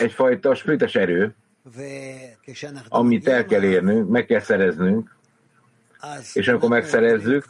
egyfajta 0.00 0.54
spirites 0.54 0.94
erő, 0.94 1.34
amit 2.88 3.28
el 3.28 3.46
kell 3.46 3.62
érnünk, 3.62 4.08
meg 4.08 4.26
kell 4.26 4.40
szereznünk, 4.40 5.16
és 6.33 6.47
amikor 6.47 6.69
megszerezzük, 6.69 7.45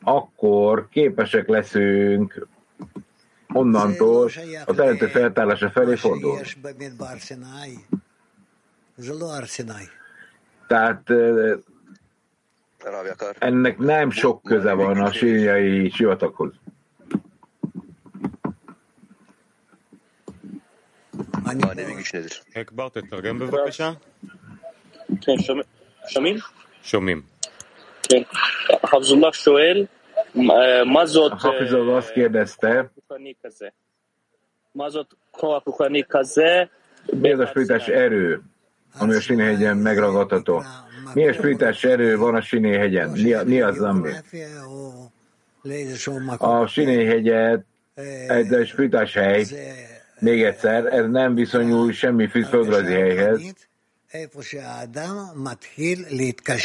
akkor 0.00 0.88
képesek 0.88 1.48
leszünk 1.48 2.46
onnantól 3.52 4.30
a 4.64 4.74
teremtő 4.74 5.06
feltállása 5.06 5.70
felé 5.70 5.94
fordulni. 5.94 6.46
Tehát 10.66 11.10
ennek 13.38 13.78
nem 13.78 14.10
sok 14.10 14.42
köze 14.42 14.72
van 14.72 15.00
a 15.00 15.12
síriai 15.12 15.90
sivataghoz. 15.90 16.52
אקבר, 22.56 22.88
תתרגם 22.88 23.38
בבקשה. 23.38 23.92
כן, 25.20 25.38
שומעים? 26.08 26.36
שומעים. 26.82 27.22
כן. 28.02 28.22
חבזולlah 28.86 29.32
שואל, 29.32 29.86
מה 30.84 31.06
זאת 31.06 31.32
Hafizov 31.32 31.98
azt 31.98 32.10
kérdezte, 32.10 32.84
רוחני 32.96 33.32
כזה? 33.44 33.66
מה 34.74 34.90
זאת 34.90 35.14
כוח 35.30 35.62
רוחני 35.66 36.02
כזה? 36.08 36.64
mi 37.12 37.32
az 37.32 37.40
a 37.40 37.46
spiritás 37.46 37.86
erő, 37.88 38.42
ami 38.98 39.14
a 39.14 39.20
Sinéhegyen 39.20 39.76
megragadható? 39.76 40.62
Milyen 41.14 41.32
spiritás 41.32 41.84
erő 41.84 42.16
van 42.16 42.34
a 42.34 42.40
Sinéhegyen? 42.40 43.10
Mi, 43.10 43.32
a, 43.32 43.44
mi 43.44 43.60
az, 43.60 43.82
ami? 43.82 44.10
A 46.38 46.66
Sinéhegyet 46.66 47.64
egy 48.28 48.66
spiritás 48.66 49.14
hely, 49.14 49.44
még 50.20 50.42
egyszer, 50.42 50.86
ez 50.86 51.06
nem 51.10 51.34
viszonyul 51.34 51.92
semmi 51.92 52.26
földrajzi 52.26 52.92
helyhez. 52.92 53.40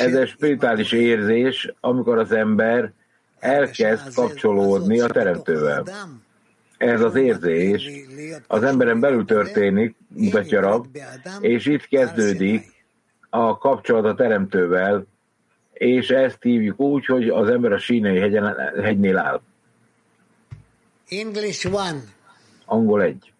ez 0.01 0.15
egy 0.15 0.29
spirituális 0.29 0.93
érzés, 0.93 1.73
amikor 1.81 2.19
az 2.19 2.33
ember 2.33 2.93
elkezd 3.39 4.15
kapcsolódni 4.15 5.01
a 5.01 5.07
teremtővel. 5.07 5.85
Ez 6.77 7.01
az 7.01 7.15
érzés 7.15 7.91
az 8.47 8.63
emberen 8.63 9.01
belül 9.01 9.25
történik, 9.25 9.97
mutatja 10.09 10.61
Rab, 10.61 10.87
és 11.41 11.67
itt 11.67 11.87
kezdődik 11.87 12.73
a 13.31 13.59
kapcsolat 13.59 14.05
a 14.05 14.15
teremtővel, 14.15 15.07
és 15.73 16.09
ezt 16.09 16.39
hívjuk 16.41 16.81
úgy, 16.81 17.07
hogy 17.07 17.29
az 17.29 17.49
ember 17.49 17.73
a 17.73 17.79
sínai 17.79 18.19
hegyen, 18.19 18.57
hegynél 18.83 19.19
áll. 19.19 19.41
English 21.09 21.73
one. 21.73 22.01
Angol 22.65 23.03
egy. 23.03 23.33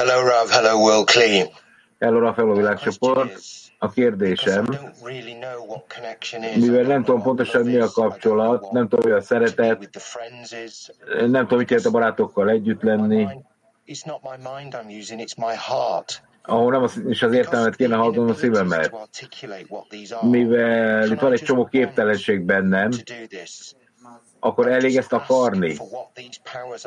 Hello, 0.00 0.22
Rav. 0.22 0.48
Hello, 0.48 0.78
World 0.78 1.06
Clean. 1.06 1.48
Hello, 1.98 2.18
Rav, 2.20 2.36
hello, 2.36 2.54
világcsoport. 2.54 3.40
A 3.78 3.90
kérdésem, 3.90 4.68
mivel 6.56 6.82
nem 6.82 7.04
tudom 7.04 7.22
pontosan 7.22 7.62
mi 7.64 7.76
a 7.76 7.90
kapcsolat, 7.90 8.70
nem 8.70 8.88
tudom, 8.88 9.10
mi 9.10 9.16
a 9.16 9.20
szeretet, 9.20 9.88
nem 11.26 11.42
tudom, 11.42 11.58
mit 11.58 11.70
jelent 11.70 11.86
a 11.86 11.90
barátokkal 11.90 12.48
együtt 12.48 12.82
lenni, 12.82 13.26
ahol 16.42 16.70
nem 16.70 16.82
az, 16.82 17.02
is 17.08 17.22
az 17.22 17.32
értelmet 17.32 17.76
kéne 17.76 17.96
hallganom 17.96 18.30
a 18.30 18.34
szívemet. 18.34 18.92
Mivel 20.20 21.10
itt 21.10 21.20
van 21.20 21.32
egy 21.32 21.42
csomó 21.42 21.64
képtelenség 21.64 22.40
bennem, 22.40 22.90
akkor 24.38 24.68
elég 24.68 24.96
ezt 24.96 25.12
akarni, 25.12 25.76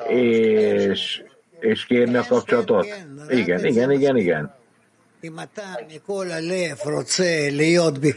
és, 0.08 1.24
és 1.64 1.86
kérni 1.86 2.16
a 2.16 2.26
kapcsolatot? 2.28 2.88
Igen, 3.30 3.66
igen, 3.66 3.92
igen, 3.92 4.18
igen. 4.18 4.54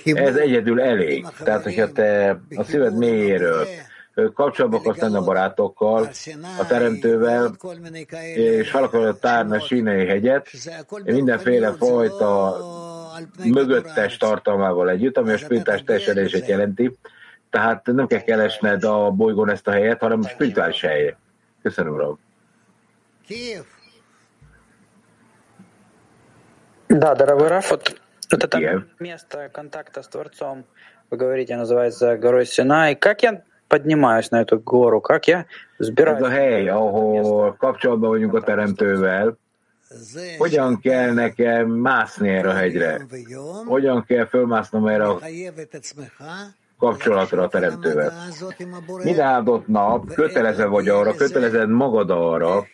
Ez 0.05 0.37
egyedül 0.37 0.81
elég. 0.81 1.27
Tehát, 1.45 1.63
hogyha 1.63 1.93
te 1.93 2.41
a 2.55 2.65
szíved 2.65 2.97
mélyéről 2.97 3.67
kapcsolatban 4.35 4.81
akarsz 4.81 5.01
lenni 5.01 5.17
a 5.17 5.23
barátokkal, 5.23 6.09
a 6.59 6.67
teremtővel, 6.67 7.57
és 8.35 8.71
fel 8.71 8.83
akarod 8.83 9.19
tárni 9.19 9.57
a 9.57 9.61
sínai 9.61 10.07
hegyet, 10.07 10.49
mindenféle 11.05 11.73
fajta 11.73 12.57
mögöttes 13.45 14.17
tartalmával 14.17 14.91
együtt, 14.91 15.17
ami 15.17 15.33
a 15.33 15.37
spiritás 15.37 15.83
teljesedését 15.83 16.47
jelenti. 16.47 16.97
Tehát 17.51 17.87
nem 17.87 18.07
kell 18.07 18.21
keresned 18.21 18.85
a 18.85 19.11
bolygón 19.11 19.51
ezt 19.51 19.69
a 19.69 19.71
helyet, 19.71 20.01
hanem 20.01 20.21
a 20.23 20.29
spirituális 20.29 20.81
helyet. 20.81 21.17
Köszönöm, 21.63 21.97
Rob. 21.97 22.19
Да, 26.89 27.15
дорогой 27.15 27.49
Раф, 27.49 27.71
вот, 27.71 28.01
это 28.31 28.59
yeah. 28.59 28.83
место 29.01 29.51
контакта 29.53 30.03
с 30.03 30.09
Творцом, 30.09 30.65
вы 31.11 31.17
говорите, 31.17 31.57
называется 31.57 32.17
горой 32.17 32.47
Синай. 32.47 32.95
Как 32.95 33.23
я 33.23 33.43
поднимаюсь 33.69 34.31
на 34.31 34.41
эту 34.41 34.61
гору? 34.61 35.01
Как 35.01 35.27
я 35.29 35.47
взбираюсь? 35.79 36.21
Ez 36.21 36.27
a 36.27 36.31
hely, 36.31 36.69
ahol 36.69 37.57
kapcsolatban 37.59 38.11
vagyunk 38.11 38.35
a 38.35 38.41
Teremtővel, 38.41 39.37
hogyan 40.39 40.81
kell 40.81 41.12
nekem 41.12 41.71
mászni 41.71 42.29
erre 42.29 42.49
a 42.49 42.55
hegyre? 42.55 43.07
Hogyan 43.67 44.05
kell 44.05 44.27
fölmásznom 44.27 44.87
erre 44.87 45.05
a 45.05 45.21
kapcsolatra 46.79 47.43
a 47.43 47.49
Teremtővel. 47.49 48.12
Minden 49.03 49.27
áldott 49.27 49.67
nap 49.67 50.15
kötelező 50.15 50.67
vagy 50.67 50.89
arra, 50.89 51.15
kötelezed 51.15 51.69
magad 51.69 52.11
arra, 52.11 52.67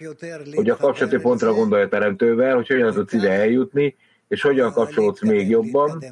hogy 0.55 0.71
a 0.71 0.77
kapcsolati 0.77 1.19
pontra 1.19 1.53
gondolj 1.53 1.83
a 1.83 1.89
Teremtővel, 1.89 2.55
hogy 2.55 2.67
hogyan 2.67 2.93
tudsz 2.93 3.13
ide 3.13 3.31
eljutni, 3.31 3.97
és 4.29 4.43
hogyan 4.43 4.73
kapcsolódsz 4.73 5.23
még 5.23 5.49
jobban, 5.49 6.05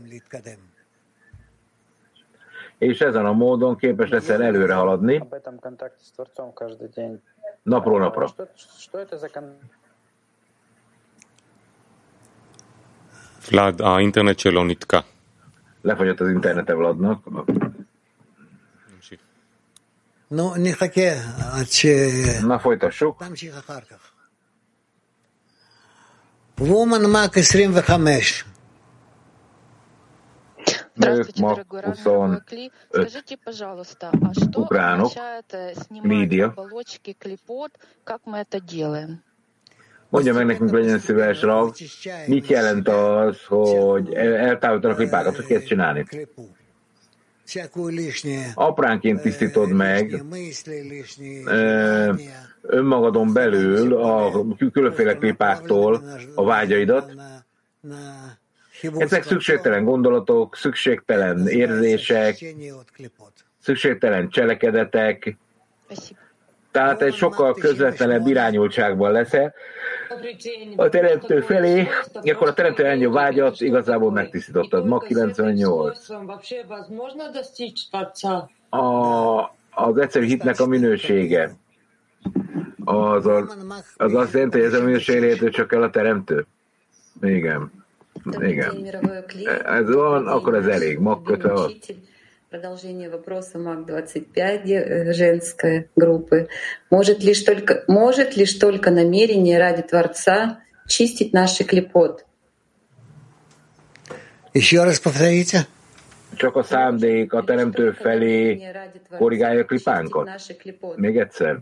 és 2.78 3.00
ezen 3.00 3.26
a 3.26 3.32
módon 3.32 3.76
képes 3.76 4.08
leszel 4.08 4.42
előre 4.42 4.74
haladni 4.74 5.22
napról 7.62 7.98
napra. 7.98 8.28
Vlad, 13.48 13.80
a 13.80 14.00
internet 14.00 14.36
cselon 14.36 14.68
itt 14.68 14.86
Lefagyott 15.80 16.20
az 16.20 16.28
internete 16.28 16.74
Vladnak. 16.74 17.24
Na, 22.42 22.58
folytassuk. 22.58 23.20
Woman 26.58 27.10
Mark 27.10 27.34
25. 27.34 28.44
Здравствуйте, 30.94 31.42
Мак, 31.42 31.54
дорогой 31.54 31.80
Рамин 31.80 32.40
Клей. 32.46 32.72
Скажите, 32.90 33.36
пожалуйста, 33.44 34.12
а 34.22 34.34
что 34.34 34.60
украинок, 34.60 35.06
означает 35.06 35.76
снимать 35.76 36.06
медиа. 36.06 36.46
оболочки 36.46 37.16
клепот? 37.18 37.72
Как 38.04 38.20
мы 38.26 38.38
это 38.38 38.60
делаем? 38.60 39.22
Mondja 40.10 40.32
meg 40.32 40.46
nekünk, 40.46 40.70
legyen 40.70 40.98
szíves, 40.98 41.40
Rav, 41.40 41.74
mit 42.26 42.46
jelent 42.46 42.88
az, 42.88 43.44
hogy 43.44 44.14
eltávolítanak 44.14 44.96
a 44.96 45.00
klipákat, 45.00 45.36
hogy 45.36 45.46
kell 45.46 45.60
csinálni? 45.60 46.06
apránként 48.54 49.20
tisztítod 49.20 49.72
meg. 49.72 50.24
Э, 51.44 52.14
önmagadon 52.62 53.32
belül 53.32 53.94
a 53.94 54.44
különféle 54.72 55.14
pipáktól 55.14 56.02
a 56.34 56.44
vágyaidat. 56.44 57.12
Ezek 58.96 59.22
szükségtelen 59.24 59.84
gondolatok, 59.84 60.56
szükségtelen 60.56 61.48
érzések, 61.48 62.54
szükségtelen 63.62 64.28
cselekedetek, 64.28 65.36
tehát 66.70 67.02
egy 67.02 67.14
sokkal 67.14 67.54
közvetlenebb 67.54 68.26
irányultságban 68.26 69.12
leszel 69.12 69.54
a 70.76 70.88
teremtő 70.88 71.40
felé, 71.40 71.88
akkor 72.12 72.48
a 72.48 72.54
teremtő 72.54 72.84
ennyi 72.84 73.06
vágyat 73.06 73.60
igazából 73.60 74.10
megtisztítottad. 74.10 74.86
Ma 74.86 74.98
98. 74.98 76.06
A, 78.70 79.40
az 79.70 79.96
egyszerű 79.96 80.26
hitnek 80.26 80.60
a 80.60 80.66
minősége. 80.66 81.52
Az, 82.84 83.26
a, 83.26 83.46
az 83.96 84.14
azt 84.14 84.32
jelenti, 84.32 84.58
hogy 84.58 84.66
ez 84.66 84.74
a 84.74 84.84
minőség 84.84 85.20
létő 85.20 85.50
csak 85.50 85.72
el 85.72 85.82
a 85.82 85.90
teremtő. 85.90 86.46
Igen. 87.22 87.72
Igen. 88.38 88.86
Ez 89.64 89.94
van, 89.94 90.26
akkor 90.26 90.54
ez 90.54 90.66
elég. 90.66 90.98
Ma 90.98 91.22
kötve 91.22 91.52
ott. 91.52 91.94
Продолжение 92.50 93.08
вопроса 93.08 93.58
МАК-25 93.58 94.34
э, 94.34 95.12
женской 95.12 95.88
группы. 95.94 96.48
Может 96.90 97.22
лишь, 97.22 97.42
только, 97.44 97.84
может 97.86 98.36
лишь 98.36 98.54
только 98.54 98.90
намерение 98.90 99.56
ради 99.56 99.82
Творца 99.82 100.58
чистить 100.88 101.32
наши 101.32 101.62
клепот? 101.62 102.26
Еще 104.52 104.82
раз 104.82 104.98
повторите. 104.98 105.68
Csak 106.34 106.56
a 106.56 106.64
szándék 106.64 107.32
a 107.34 107.44
teremtő 107.44 107.92
felé 107.92 108.58
korrigálja 109.18 109.60
a 109.60 109.64
klipánkat. 109.64 110.28
Még 110.96 111.18
egyszer. 111.18 111.60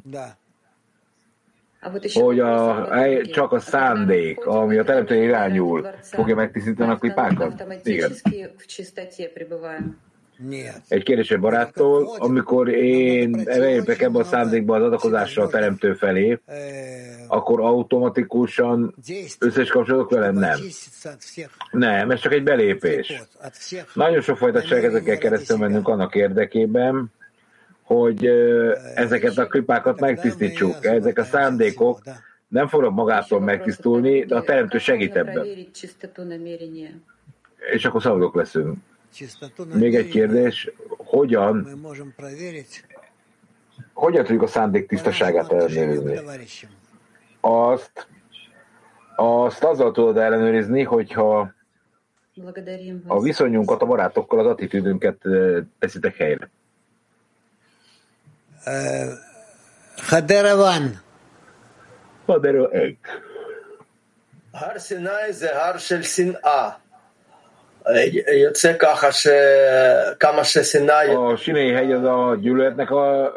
Hogy 2.15 2.41
a, 2.41 2.89
csak 3.33 3.53
a 3.53 3.61
szándék, 3.61 4.47
ami 4.47 4.79
a 4.79 4.85
teremtő 4.85 5.23
irányul, 5.23 5.91
fogja 6.03 6.35
megtisztítani 6.35 6.91
a 6.91 6.97
klipákat? 6.97 7.65
Igen. 7.83 8.13
Egy 10.89 11.03
kérdés 11.03 11.31
egy 11.31 11.41
baráttól, 11.41 12.15
amikor 12.19 12.69
én 12.69 13.43
elértek 13.45 14.03
ebbe 14.03 14.19
a 14.19 14.25
szándékba 14.25 14.77
az 14.77 14.83
adakozásra 14.83 15.43
a 15.43 15.49
teremtő 15.49 15.95
felé, 15.95 16.39
akkor 17.27 17.61
automatikusan 17.61 18.95
összes 19.39 19.69
kapcsolatok 19.69 20.11
velem? 20.11 20.35
Nem. 20.35 20.59
Nem, 21.71 22.11
ez 22.11 22.21
csak 22.21 22.33
egy 22.33 22.43
belépés. 22.43 23.23
Nagyon 23.95 24.21
sok 24.21 24.37
fajta 24.37 24.63
cselekedekkel 24.63 25.19
keresztül 25.19 25.57
mennünk 25.57 25.89
annak 25.89 26.15
érdekében, 26.15 27.13
hogy 27.83 28.27
ezeket 28.95 29.39
a 29.39 29.47
klipákat 29.47 30.01
megtisztítsuk. 30.01 30.85
Ezek 30.85 31.19
a 31.19 31.25
szándékok 31.25 32.01
nem 32.49 32.69
fognak 32.69 32.93
magától 32.93 33.41
megtisztulni, 33.41 34.25
de 34.25 34.37
a 34.37 34.43
teremtő 34.43 34.79
segít 34.79 35.17
ebben. 35.17 35.47
És 37.73 37.85
akkor 37.85 38.03
szabadok 38.03 38.35
leszünk. 38.35 38.77
Még 39.75 39.95
egy 39.95 40.09
kérdés, 40.09 40.71
hogyan, 40.89 41.81
hogyan 43.93 44.25
tudjuk 44.25 44.43
a 44.43 44.47
szándék 44.47 44.89
tisztaságát 44.89 45.53
ellenőrizni? 45.53 46.21
Azt, 47.41 48.09
azt 49.17 49.65
azzal 49.65 49.93
tudod 49.93 50.17
ellenőrizni, 50.17 50.83
hogyha 50.83 51.53
a 53.07 53.21
viszonyunkat 53.21 53.83
a 53.83 53.87
barátokkal, 53.87 54.39
az 54.39 54.47
attitűdünket 54.47 55.23
teszitek 55.79 56.17
helyre. 56.17 56.51
Haderavan. 59.97 61.01
Haderavan. 62.27 62.99
Har 64.53 64.81
Sinai 64.81 65.33
ze 65.33 65.55
har 65.55 65.79
shel 65.79 66.03
sin'a. 66.03 66.81
יוצא 68.44 68.74
ככה 68.80 69.12
שכמה 69.12 70.44
שסיני... 70.44 70.92
A 70.92 71.38
Sinai 71.38 71.72
hegy 71.74 71.92
az 71.92 72.04
a 72.04 72.36
gyűlöletnek 72.40 72.92
a 72.92 73.34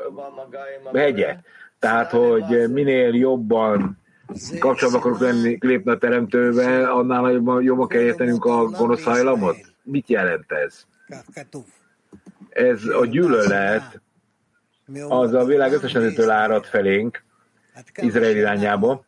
hegye. 0.94 1.36
Tehát, 1.78 2.10
hogy 2.10 2.70
minél 2.72 3.14
jobban 3.14 3.98
kapcsolatba 4.58 4.98
akarok 4.98 5.20
lenni, 5.20 5.58
lépni 5.60 5.90
a 5.90 5.98
teremtővel, 5.98 6.84
annál 6.84 7.30
jobban, 7.30 7.62
jobban 7.62 7.88
kell 7.88 8.00
értenünk 8.00 8.44
a 8.44 8.64
gonosz 8.64 9.02
hajlamot. 9.02 9.56
Mit 9.82 10.08
jelent 10.08 10.52
ez? 10.52 10.84
Ez 12.50 12.80
a 13.00 13.06
gyűlölet, 13.06 14.00
az 15.08 15.34
a 15.34 15.44
világ 15.44 15.72
összes 15.72 15.92
nemzetől 15.92 16.30
árad 16.30 16.64
felénk, 16.64 17.22
Izrael 17.96 18.36
irányába. 18.36 19.04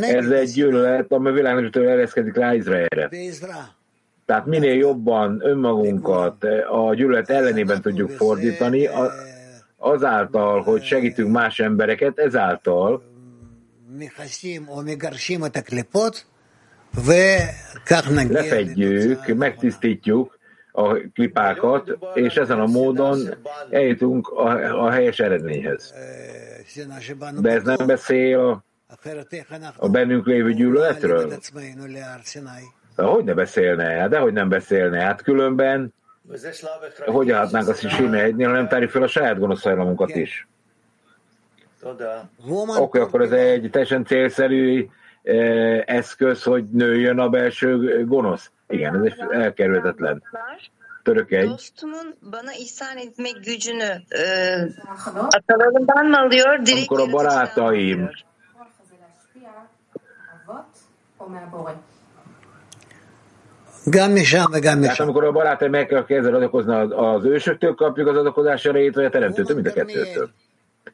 ez 0.00 0.28
egy 0.30 0.52
gyűlölet, 0.52 1.12
amely 1.12 1.32
világ 1.32 1.54
nemzetől 1.54 1.88
ereszkedik 1.88 2.36
rá 2.36 2.54
Izraelre. 2.54 3.08
Tehát 4.26 4.46
minél 4.46 4.74
jobban 4.74 5.40
önmagunkat 5.42 6.44
a 6.70 6.94
gyűlölet 6.94 7.30
ellenében 7.30 7.82
tudjuk 7.82 8.10
fordítani, 8.10 8.88
azáltal, 9.76 10.62
hogy 10.62 10.82
segítünk 10.82 11.30
más 11.30 11.58
embereket, 11.58 12.18
ezáltal 12.18 13.02
lefedjük, 18.30 19.34
megtisztítjuk 19.34 20.37
a 20.78 20.96
klipákat, 21.14 21.98
és 22.14 22.34
ezen 22.34 22.60
a 22.60 22.66
módon 22.66 23.18
eljutunk 23.70 24.28
a, 24.28 24.84
a 24.84 24.90
helyes 24.90 25.18
eredményhez. 25.18 25.94
De 27.40 27.50
ez 27.50 27.62
nem 27.62 27.86
beszél 27.86 28.38
a, 28.38 28.64
a 29.76 29.88
bennünk 29.88 30.26
lévő 30.26 30.52
gyűlöletről? 30.52 31.32
De 32.96 33.02
hogy 33.02 33.24
ne 33.24 33.34
beszélne? 33.34 33.84
Hát 33.84 34.08
dehogy 34.08 34.32
nem 34.32 34.48
beszélne. 34.48 35.00
Hát 35.00 35.22
különben 35.22 35.94
hogy 37.06 37.30
állhatnánk 37.30 37.68
azt 37.68 37.84
is 37.84 37.94
Sime 37.94 38.22
egynél, 38.22 38.48
ha 38.48 38.54
nem 38.54 38.68
tárjuk 38.68 38.90
fel 38.90 39.02
a 39.02 39.06
saját 39.06 39.38
gonosz 39.38 39.62
hajlamunkat 39.62 40.16
is? 40.16 40.48
Oké, 42.68 42.82
okay, 42.82 43.00
akkor 43.00 43.22
ez 43.22 43.30
egy 43.30 43.68
teljesen 43.70 44.04
célszerű 44.04 44.88
eh, 45.22 45.82
eszköz, 45.86 46.42
hogy 46.42 46.64
nőjön 46.64 47.18
a 47.18 47.28
belső 47.28 48.04
gonosz. 48.06 48.50
Igen, 48.68 48.96
ez 48.96 49.02
egy 49.02 49.14
elkerülhetetlen. 49.30 50.22
Török 51.02 51.30
egy. 51.30 51.48
Dostumun 51.48 52.14
bana 52.30 52.52
ihsan 52.52 52.96
etmek 52.96 53.34
gücünü 53.44 54.02
e, 54.08 54.22
atalarından 55.28 56.06
mı 56.06 56.16
alıyor? 56.16 56.58
Direkt 56.66 56.90
Amikor 56.90 57.00
a 57.00 57.12
barátaim 57.12 58.10
Tehát 64.80 65.00
amikor 65.00 65.24
a 65.24 65.32
barátaim 65.32 65.70
meg 65.70 65.86
kell 65.86 66.04
kezdeni 66.04 66.36
adakozni 66.36 66.74
az, 66.74 67.24
ősöktől, 67.24 67.74
kapjuk 67.74 68.08
az 68.08 68.16
adakozás 68.16 68.64
erejét, 68.64 68.94
vagy 68.94 69.04
a 69.04 69.10
teremtőtől, 69.10 69.54
mind 69.54 69.66
a 69.66 69.72
kettőtől. 69.72 70.30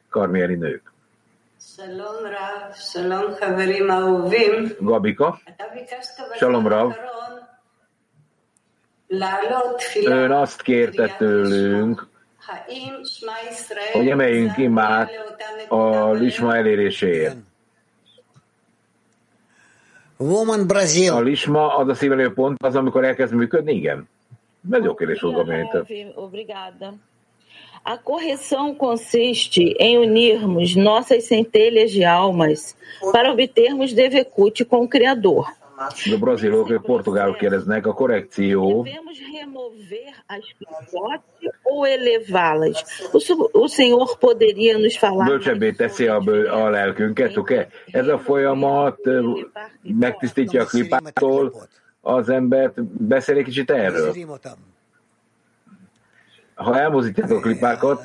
Karmieri 0.09 0.55
nők. 0.55 0.93
Gabika. 4.79 5.39
Shalom 6.35 6.67
Rav. 6.67 6.93
Ön 10.03 10.31
azt 10.31 10.61
kérte 10.61 11.15
tőlünk, 11.17 12.07
hogy 13.93 14.09
emeljünk 14.09 14.57
imát 14.57 15.11
a 15.67 16.11
lisma 16.11 16.55
eléréséért. 16.55 17.35
Woman 20.17 20.67
Brazil. 20.67 21.13
A 21.13 21.21
lisma 21.21 21.75
az 21.75 21.87
a 21.87 21.93
szívelő 21.93 22.33
pont, 22.33 22.63
az, 22.63 22.75
amikor 22.75 23.03
elkezd 23.03 23.33
működni? 23.33 23.73
Igen. 23.73 24.09
Ez 24.71 24.83
jó 24.83 24.93
kérdés 24.93 25.21
volt, 25.21 25.35
Gabrielita. 25.35 25.85
Obrigada. 26.15 26.93
A 27.87 27.99
correção 27.99 28.75
consiste 28.75 29.61
em 29.77 29.99
unirmos 29.99 30.73
nossas 30.75 31.27
centelhas 31.27 31.91
de 31.91 32.03
almas 32.03 32.75
para 33.11 33.31
obtermos 33.31 33.93
Devekut 33.93 34.65
com 34.65 34.83
o 34.83 34.87
Criador. 34.87 35.53
A 35.77 36.17
brazilok, 36.19 36.67
vagy 36.67 36.81
portugálok 36.81 37.37
kérdeznek, 37.37 37.87
a 37.87 37.93
korrekció 37.93 38.83
Devemos 38.83 39.17
remover 39.39 40.23
as 40.27 40.55
clipotes 40.57 41.59
ou 41.63 41.85
elevá-las? 41.85 42.83
O, 43.11 43.19
o 43.51 43.67
Senhor 43.67 44.17
poderia 44.17 44.77
nos 44.77 44.97
falar 44.97 45.27
bölcsebbé 45.27 45.71
teszi 45.71 46.07
a, 46.07 46.19
bő, 46.19 46.45
a 46.45 46.69
lelkünket, 46.69 47.37
oké? 47.37 47.67
Ez 47.91 48.07
a 48.07 48.19
folyamat 48.19 48.99
megtisztítja 49.81 50.61
a 50.61 50.65
klipától 50.65 51.53
az 52.01 52.29
embert. 52.29 52.83
Beszél 52.83 53.37
egy 53.37 53.43
kicsit 53.43 53.71
erről. 53.71 54.13
Ha 56.55 56.79
elmozdítjátok 56.79 57.37
a 57.37 57.41
klipákat, 57.41 58.01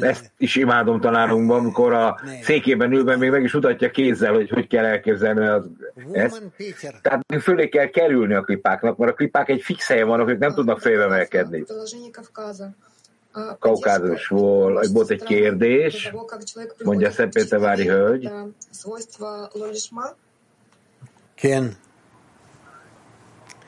ezt 0.00 0.30
is 0.38 0.56
imádom 0.56 1.00
tanárunkban, 1.00 1.58
amikor 1.58 1.92
a 1.92 2.20
székében 2.42 2.92
ülve 2.92 3.16
még 3.16 3.30
meg 3.30 3.42
is 3.42 3.52
mutatja 3.52 3.90
kézzel, 3.90 4.32
hogy 4.32 4.50
hogy 4.50 4.66
kell 4.66 4.84
elképzelni 4.84 5.46
az, 5.46 5.64
ezt. 6.12 6.42
Tehát 7.02 7.24
fölé 7.40 7.68
kell 7.68 7.86
kerülni 7.86 8.34
a 8.34 8.40
klipáknak, 8.40 8.96
mert 8.96 9.12
a 9.12 9.14
klipák 9.14 9.48
egy 9.48 9.62
fix 9.62 9.88
helyen 9.88 10.06
vannak, 10.06 10.28
ők 10.28 10.38
nem 10.38 10.54
tudnak 10.54 10.80
félbemelkedni. 10.80 11.64
Kaukázusból 13.58 14.82
volt 14.92 15.10
egy 15.10 15.22
kérdés, 15.22 16.12
mondja 16.84 17.10
Szepétevári 17.10 17.88
hölgy. 17.88 18.30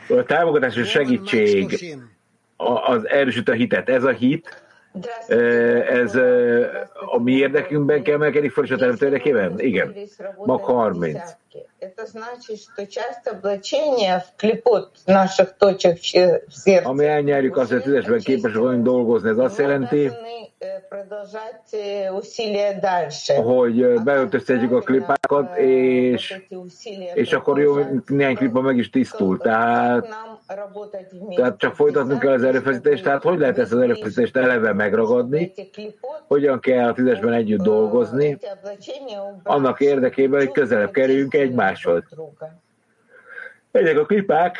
A 0.08 0.22
támogatás 0.26 0.76
és 0.76 0.88
segítség 0.88 1.96
az 2.84 3.08
erősít 3.08 3.48
a 3.48 3.52
hitet. 3.52 3.88
Ez 3.88 4.04
a 4.04 4.10
hit, 4.10 4.62
ez 5.88 6.14
a 6.90 7.22
mi 7.22 7.32
érdekünkben 7.32 8.02
kell 8.02 8.14
emelkedni 8.14 8.48
fel, 8.48 8.64
és 8.64 8.70
a 8.70 8.76
teremtő 8.76 9.04
érdekében? 9.04 9.58
Igen. 9.58 9.94
Mag 10.44 10.60
30. 10.60 11.20
Ami 16.84 17.06
elnyerjük 17.06 17.56
azt, 17.56 17.70
hogy 17.70 17.82
tüdesben 17.82 18.18
képesek 18.18 18.58
vagyunk 18.58 18.84
dolgozni, 18.84 19.28
ez 19.28 19.38
azt 19.38 19.58
jelenti, 19.58 20.10
hogy 23.42 23.82
э, 23.82 23.94
beöltöztetjük 24.04 24.72
a 24.72 24.80
klipákat, 24.80 25.56
és, 25.56 26.42
és 27.14 27.32
akkor 27.32 27.58
jó, 27.58 27.74
néhány 28.06 28.36
klipa 28.36 28.60
meg 28.60 28.76
is 28.76 28.90
tisztul. 28.90 29.38
Tehát, 29.38 30.08
tehát 31.34 31.58
csak 31.58 31.74
folytatnunk 31.74 32.20
kell 32.20 32.32
az 32.32 32.42
erőfeszítést. 32.42 33.02
Tehát 33.02 33.22
hogy 33.22 33.38
lehet 33.38 33.58
ezt 33.58 33.72
az 33.72 33.78
erőfeszítést 33.78 34.36
eleve 34.36 34.72
megragadni? 34.72 35.52
Hogyan 36.26 36.60
kell 36.60 36.88
a 36.88 36.92
tízesben 36.92 37.32
együtt 37.32 37.62
dolgozni? 37.62 38.38
Annak 39.42 39.80
érdekében, 39.80 40.40
hogy 40.40 40.50
közelebb 40.50 40.90
kerüljünk 40.90 41.34
egy 41.34 41.43
egymáshoz. 41.44 42.02
Ezek 43.70 43.98
a 43.98 44.06
klipák 44.06 44.58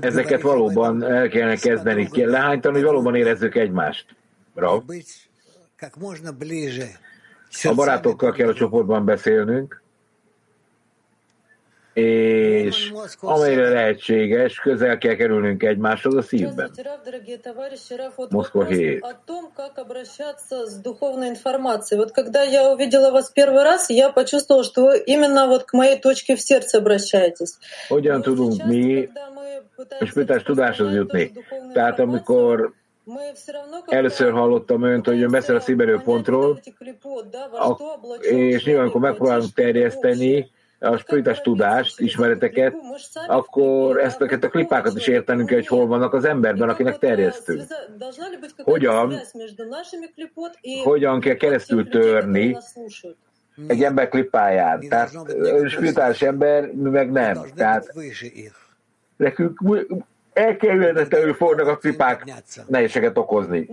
ezeket 0.00 0.40
valóban 0.40 1.04
el 1.04 1.28
kellene 1.28 1.56
kezdeni, 1.56 2.08
kell 2.08 2.30
lehánytani, 2.30 2.74
hogy 2.74 2.84
valóban 2.84 3.14
érezzük 3.14 3.54
egymást. 3.54 4.06
Rav. 4.54 4.82
A 7.62 7.74
barátokkal 7.74 8.32
kell 8.32 8.48
a 8.48 8.54
csoportban 8.54 9.04
beszélnünk, 9.04 9.82
és 11.97 12.93
amelyre 13.19 13.69
lehetséges, 13.69 14.59
közel 14.59 14.97
kell 14.97 15.15
kerülnünk 15.15 15.63
egymáshoz 15.63 16.15
a 16.15 16.21
szívben. 16.21 16.71
Москва 18.29 18.65
7. 18.65 19.01
О 19.01 19.13
том, 19.25 19.51
как 19.55 19.77
обращаться 19.77 20.65
с 20.65 20.73
духовной 20.81 21.27
информацией. 21.27 21.99
Вот 21.99 22.11
когда 22.11 22.41
я 22.43 22.71
увидела 22.71 23.11
вас 23.11 23.29
первый 23.29 23.63
раз, 23.63 23.89
я 23.89 24.09
почувствовала, 24.09 24.63
что 24.63 24.85
вы 24.85 25.03
именно 25.05 25.47
вот 25.47 25.63
к 25.65 25.73
моей 25.73 25.99
точке 25.99 26.35
в 26.35 26.41
сердце 26.41 26.77
обращаетесь. 26.77 27.57
Hogyan 27.89 28.21
tudunk 28.21 28.63
mi 28.65 29.09
spirituális 30.05 30.43
tudáshoz 30.43 30.93
jutni? 30.93 31.31
Tehát 31.73 31.99
amikor 31.99 32.73
először 33.85 34.31
hallottam 34.31 34.83
önt, 34.83 35.05
hogy 35.05 35.21
ön 35.21 35.31
beszél 35.31 35.55
a 35.55 35.59
szívelő 35.59 36.01
pontról, 36.03 36.59
és 38.21 38.63
nyilván, 38.63 38.83
amikor 38.83 39.01
megpróbálunk 39.01 39.53
terjeszteni, 39.53 40.51
a 40.80 40.96
spiritas 40.96 41.40
tudást, 41.40 42.00
ismereteket, 42.00 42.74
akkor 43.26 43.98
ezteket 43.98 44.44
a 44.44 44.48
klipákat 44.48 44.96
is 44.96 45.06
értenünk 45.06 45.48
kell, 45.48 45.56
hogy 45.56 45.66
hol 45.66 45.86
vannak 45.86 46.14
az 46.14 46.24
emberben, 46.24 46.68
akinek 46.68 46.98
terjesztünk. 46.98 47.62
Hogyan, 48.56 49.14
hogyan 50.84 51.20
kell 51.20 51.34
keresztül 51.34 51.88
törni 51.88 52.56
egy 53.66 53.82
ember 53.82 54.08
klipáját. 54.08 54.88
Tehát 54.88 55.10
spirituális 55.68 56.22
ember, 56.22 56.72
mi 56.72 56.90
meg 56.90 57.10
nem. 57.10 57.38
Tehát 57.54 57.92
nekünk 59.16 59.60
elkerülhetetlenül 60.38 61.34
fognak 61.34 61.66
a 61.66 61.76
cipák 61.76 62.24
nehézséget 62.66 63.18
okozni. 63.18 63.68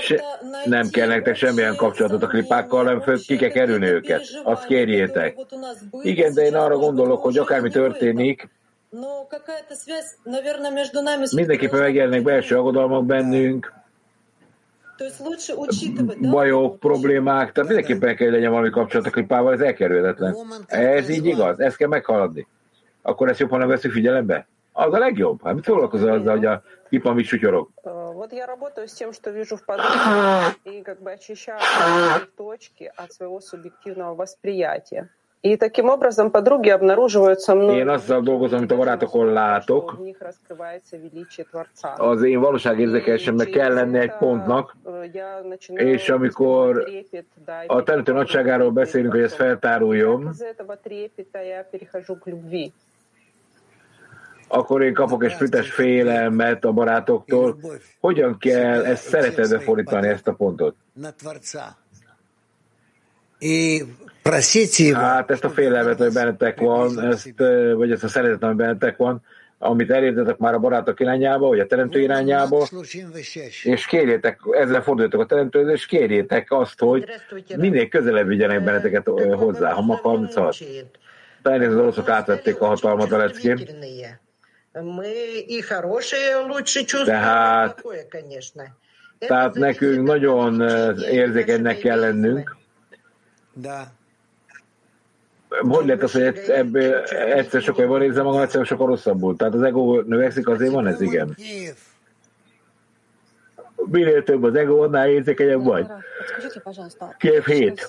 Se, 0.00 0.22
nem 0.64 0.88
kell 0.88 1.08
nektek 1.08 1.36
semmilyen 1.36 1.76
kapcsolatot 1.76 2.22
a 2.22 2.26
klipákkal, 2.26 2.84
hanem 2.84 3.00
föl, 3.00 3.18
ki 3.18 3.36
kell 3.36 3.50
kerülni 3.50 3.86
őket. 3.86 4.22
Azt 4.42 4.66
kérjétek. 4.66 5.36
Igen, 6.02 6.34
de 6.34 6.42
én 6.42 6.54
arra 6.54 6.76
gondolok, 6.76 7.22
hogy 7.22 7.38
akármi 7.38 7.70
történik, 7.70 8.48
mindenképpen 11.32 11.80
megjelennek 11.80 12.22
belső 12.22 12.56
aggodalmak 12.56 13.04
bennünk, 13.04 13.72
bajok, 16.20 16.78
problémák, 16.78 17.52
tehát 17.52 17.68
mindenképpen 17.68 18.16
kell 18.16 18.30
legyen 18.30 18.50
valami 18.50 18.70
kapcsolat 18.70 19.06
a 19.06 19.10
klipával, 19.10 19.52
ez 19.52 19.60
elkerülhetetlen. 19.60 20.36
Ez 20.66 21.08
így 21.08 21.26
igaz, 21.26 21.60
ezt 21.60 21.76
kell 21.76 21.88
meghaladni 21.88 22.46
akkor 23.05 23.29
ezt 23.29 23.39
jobban 23.39 23.59
nem 23.59 23.67
veszük 23.67 23.91
figyelembe? 23.91 24.47
Az 24.73 24.93
a 24.93 24.97
legjobb. 24.97 25.43
Hát 25.43 25.53
mit 25.53 25.63
foglalkozol 25.63 26.11
azzal, 26.11 26.35
hogy 26.35 26.45
a 26.45 26.61
pipa 26.89 27.13
mit 27.13 27.25
sutyorog? 27.25 27.69
Вот 28.13 28.31
я 28.33 28.45
работаю 28.45 28.87
с 28.87 28.93
тем, 28.93 29.11
что 29.13 29.31
вижу 29.31 29.55
в 29.57 29.65
подруге, 29.65 30.55
и 30.63 30.81
как 30.81 31.01
бы 31.01 31.11
очищаю 31.11 31.59
свои 31.59 32.27
точки 32.37 32.91
от 32.95 33.11
своего 33.13 33.39
субъективного 33.39 34.13
восприятия. 34.15 35.09
И 35.43 35.57
таким 35.57 35.89
образом 35.89 36.29
подруги 36.29 36.69
обнаруживают 36.69 37.41
со 37.41 37.55
мной, 37.55 37.79
Én 37.79 37.89
azzal 37.89 38.21
dolgozom, 38.21 38.57
amit 38.59 38.71
a 38.71 38.75
barátokon 38.75 39.25
látok. 39.33 39.91
в 39.97 40.01
них 40.03 40.17
раскрывается 40.21 40.97
величие 40.97 41.45
Творца. 41.45 41.93
Az 41.93 42.23
én 42.23 42.39
valóságérzékelésemnek 42.39 43.49
kell 43.49 43.73
lenni 43.73 43.97
egy 43.97 44.13
pontnak, 44.19 44.75
Я 45.13 45.41
начинаю 45.43 45.87
és 45.87 46.09
amikor 46.09 46.83
трепет, 46.83 47.25
да, 47.45 47.63
и 47.63 47.65
a 47.67 47.83
teremtő 47.83 48.13
nagyságáról 48.13 48.71
beszélünk, 48.71 49.11
hogy 49.11 49.21
ez 49.21 49.33
feltáruljon, 49.33 50.35
akkor 54.48 54.82
én 54.82 54.94
kapok 54.94 55.24
egy 55.24 55.30
spirites 55.30 55.70
félelmet 55.70 56.64
a 56.64 56.72
barátoktól. 56.72 57.58
Hogyan 58.00 58.38
kell 58.38 58.84
ezt 58.84 59.08
szeretetbe 59.08 59.58
fordítani, 59.58 60.08
ezt 60.08 60.28
a 60.28 60.32
pontot? 60.32 60.74
Hát 64.94 65.30
ezt 65.30 65.44
a 65.44 65.50
félelmet, 65.50 65.98
hogy 65.98 66.12
bennetek 66.12 66.60
van, 66.60 67.00
ezt, 67.00 67.32
vagy 67.74 67.90
ezt 67.90 68.04
a 68.04 68.08
szeretet, 68.08 68.42
ami 68.42 68.54
bennetek 68.54 68.96
van, 68.96 69.22
amit 69.58 69.90
elértetek 69.90 70.38
már 70.38 70.54
a 70.54 70.58
barátok 70.58 71.00
irányába, 71.00 71.46
vagy 71.46 71.60
a 71.60 71.66
teremtő 71.66 72.00
irányába, 72.00 72.66
és 73.62 73.86
kérjétek, 73.86 74.40
ezzel 74.50 74.82
forduljatok 74.82 75.20
a 75.20 75.26
teremtőhöz, 75.26 75.72
és 75.72 75.86
kérjétek 75.86 76.52
azt, 76.52 76.78
hogy 76.78 77.04
minél 77.56 77.88
közelebb 77.88 78.26
vigyenek 78.26 78.64
benneteket 78.64 79.06
hozzá, 79.34 79.72
ha 79.72 79.82
ma 79.82 79.96
36. 79.96 80.56
Elnézést, 81.42 81.72
az 81.72 81.80
oroszok 81.80 82.08
átvették 82.08 82.60
a 82.60 82.66
hatalmat 82.66 83.12
a 83.12 83.16
leckém. 83.16 83.58
Tehát, 87.04 87.82
tehát 89.18 89.54
nekünk 89.54 90.06
nagyon 90.06 90.60
э, 90.60 90.94
érzékenynek 91.10 91.78
kell 91.78 91.98
lennünk. 91.98 92.56
Hogy 95.48 95.86
lehet 95.86 96.02
az, 96.02 96.12
hogy 96.12 96.22
ebből 96.48 97.02
egyszer 97.04 97.62
sokkal 97.62 97.84
jobban 97.84 98.02
érzem 98.02 98.24
magam, 98.24 98.40
egyszer 98.40 98.66
sokkal 98.66 98.86
rosszabbul? 98.86 99.36
Tehát 99.36 99.54
az 99.54 99.62
ego 99.62 100.00
növekszik, 100.00 100.48
azért 100.48 100.72
hát 100.72 100.82
van 100.82 100.86
ez, 100.86 101.00
igen 101.00 101.36
minél 103.90 104.22
több 104.22 104.42
az 104.42 104.54
ego, 104.54 104.82
annál 104.82 105.08
érzékenyebb 105.08 105.64
vagy. 105.64 105.86
Kiev 107.18 107.44
7. 107.44 107.86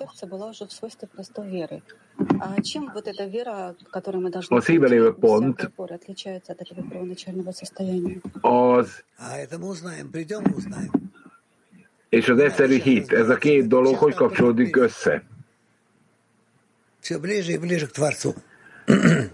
A 4.49 4.61
szívben 4.61 4.89
lévő 4.89 5.13
pont 5.19 5.71
az 10.55 10.67
és 12.09 12.29
az 12.29 12.39
egyszerű 12.39 12.79
hit, 12.79 13.11
ez 13.13 13.29
a 13.29 13.35
két 13.35 13.67
dolog 13.67 13.95
hogy 13.95 14.13
kapcsolódik 14.13 14.75
össze? 14.75 15.23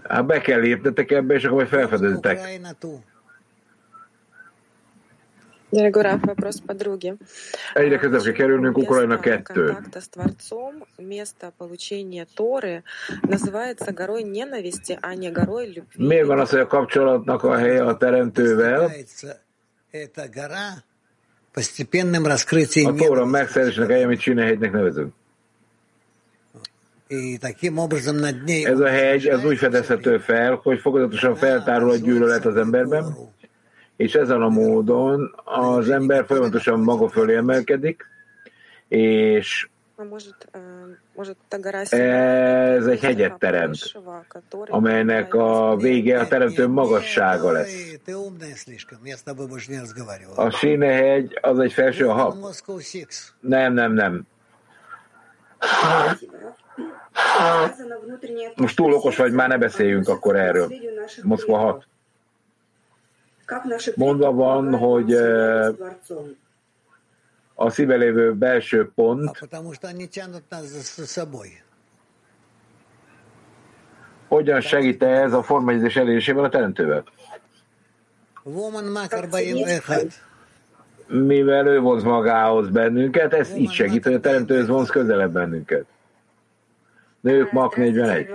Hát 0.08 0.26
be 0.26 0.40
kell 0.40 0.60
lépnetek 0.60 1.10
ebbe, 1.10 1.34
és 1.34 1.44
akkor 1.44 1.56
majd 1.56 1.68
felfedezitek. 1.68 2.60
Egyre 7.74 7.98
közelebb 7.98 8.22
kell 8.22 8.32
kerülnünk 8.32 8.78
Ukrajna 8.78 9.18
2. 9.20 9.76
Miért 15.96 16.26
van 16.26 16.38
az, 16.38 16.50
hogy 16.50 16.58
a 16.58 16.66
kapcsolatnak 16.66 17.42
a 17.42 17.56
helye 17.56 17.84
a 17.84 17.96
teremtővel? 17.96 18.90
A 22.86 23.06
Tóra 23.06 23.24
megszerzésnek 23.24 23.88
helye, 23.88 24.04
amit 24.04 24.20
Sinehegynek 24.20 24.72
nevezünk. 24.72 25.12
Ez 28.64 28.78
a 28.78 28.88
hegy, 28.88 29.26
ez 29.26 29.44
úgy 29.44 29.58
fedezhető 29.58 30.18
fel, 30.18 30.60
hogy 30.62 30.80
fokozatosan 30.80 31.34
feltárul 31.34 31.90
a 31.90 31.96
gyűlölet 31.96 32.44
az 32.44 32.56
emberben, 32.56 33.16
és 33.96 34.14
ezen 34.14 34.42
a 34.42 34.48
módon 34.48 35.34
az 35.44 35.90
ember 35.90 36.26
folyamatosan 36.26 36.80
maga 36.80 37.08
fölé 37.08 37.34
emelkedik, 37.36 38.04
és 38.88 39.68
ez 41.90 42.86
egy 42.86 43.00
hegyet 43.00 43.38
teremt, 43.38 43.78
amelynek 44.50 45.34
a 45.34 45.76
vége 45.76 46.20
a 46.20 46.26
teremtő 46.26 46.68
magassága 46.68 47.50
lesz. 47.50 47.96
A 50.36 50.50
Sínehegy 50.50 51.38
az 51.40 51.58
egy 51.58 51.72
felső 51.72 52.04
hab. 52.04 52.34
Nem, 53.40 53.72
nem, 53.72 53.92
nem. 53.92 54.26
Most 58.56 58.76
túl 58.76 58.92
okos 58.92 59.16
vagy, 59.16 59.32
már 59.32 59.48
ne 59.48 59.58
beszéljünk 59.58 60.08
akkor 60.08 60.36
erről. 60.36 60.72
Moszkva 61.22 61.58
6. 61.58 61.86
Mondva 63.96 64.32
van, 64.32 64.74
hogy 64.76 65.12
eh, 65.12 65.68
a 67.54 67.70
szíve 67.70 67.94
lévő 67.96 68.34
belső 68.34 68.90
pont, 68.94 69.38
hogyan 74.28 74.60
segít 74.60 75.02
ez 75.02 75.32
a 75.32 75.42
formegyezés 75.42 75.96
elérésében 75.96 76.44
a 76.44 76.48
teremtővel? 76.48 77.04
Mivel 81.06 81.66
ő 81.66 81.80
vonz 81.80 82.02
magához 82.02 82.68
bennünket, 82.68 83.32
ez 83.34 83.54
így 83.56 83.70
segít, 83.70 84.04
hogy 84.04 84.14
a 84.14 84.20
teremtőhöz 84.20 84.68
vonz 84.68 84.88
közelebb 84.90 85.32
bennünket. 85.32 85.84
Nők, 87.23 87.51
Mak 87.51 87.75
41. 87.75 88.29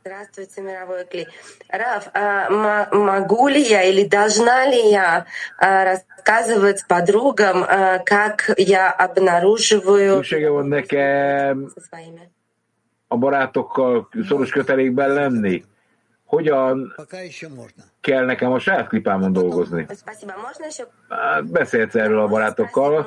Здравствуйте, 0.00 0.60
мировой 0.60 1.04
Кли. 1.06 1.26
Раф, 1.68 2.08
а 2.14 2.50
могу 2.92 3.48
ли 3.48 3.62
я 3.62 3.82
или 3.84 4.04
должна 4.06 4.66
ли 4.66 4.90
я 4.90 5.24
рассказывать 5.58 6.84
подругам, 6.86 7.64
как 8.04 8.52
я 8.56 8.90
обнаруживаю... 8.90 10.16
Szüksége 10.16 10.50
van 10.50 10.66
nekem 10.68 11.72
a 13.08 13.16
barátokkal 13.16 14.08
szoros 14.28 14.50
kötelékben 14.50 15.12
lenni? 15.12 15.64
Hogyan 16.24 16.94
kell 18.00 18.24
nekem 18.24 18.52
a 18.52 18.58
saját 18.58 18.88
klipámon 18.88 19.32
dolgozni? 19.32 19.86
Hát 21.08 21.46
beszélsz 21.50 21.94
erről 21.94 22.20
a 22.20 22.26
barátokkal. 22.26 23.06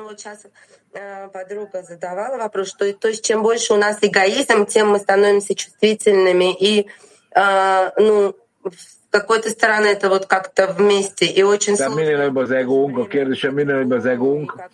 Подруга 1.33 1.83
задавала 1.83 2.37
вопрос, 2.37 2.69
что 2.69 2.91
то 2.93 3.07
есть 3.07 3.25
чем 3.25 3.43
больше 3.43 3.73
у 3.73 3.77
нас 3.77 3.97
эгоизм, 4.01 4.65
тем 4.65 4.89
мы 4.89 4.99
становимся 4.99 5.55
чувствительными 5.55 6.53
и 6.53 6.87
ну 7.35 8.35
с 8.71 8.97
какой-то 9.09 9.49
стороны 9.49 9.87
это 9.87 10.09
вот 10.09 10.25
как-то 10.25 10.73
вместе 10.73 11.25
и 11.25 11.41
очень 11.43 11.73
az 11.73 12.51
egónk, 12.51 12.97
a 12.97 13.07
kérdésem 13.07 13.53
minél 13.53 13.75
nagyobb 13.75 13.91
az 13.91 14.05
egónk, 14.05 14.69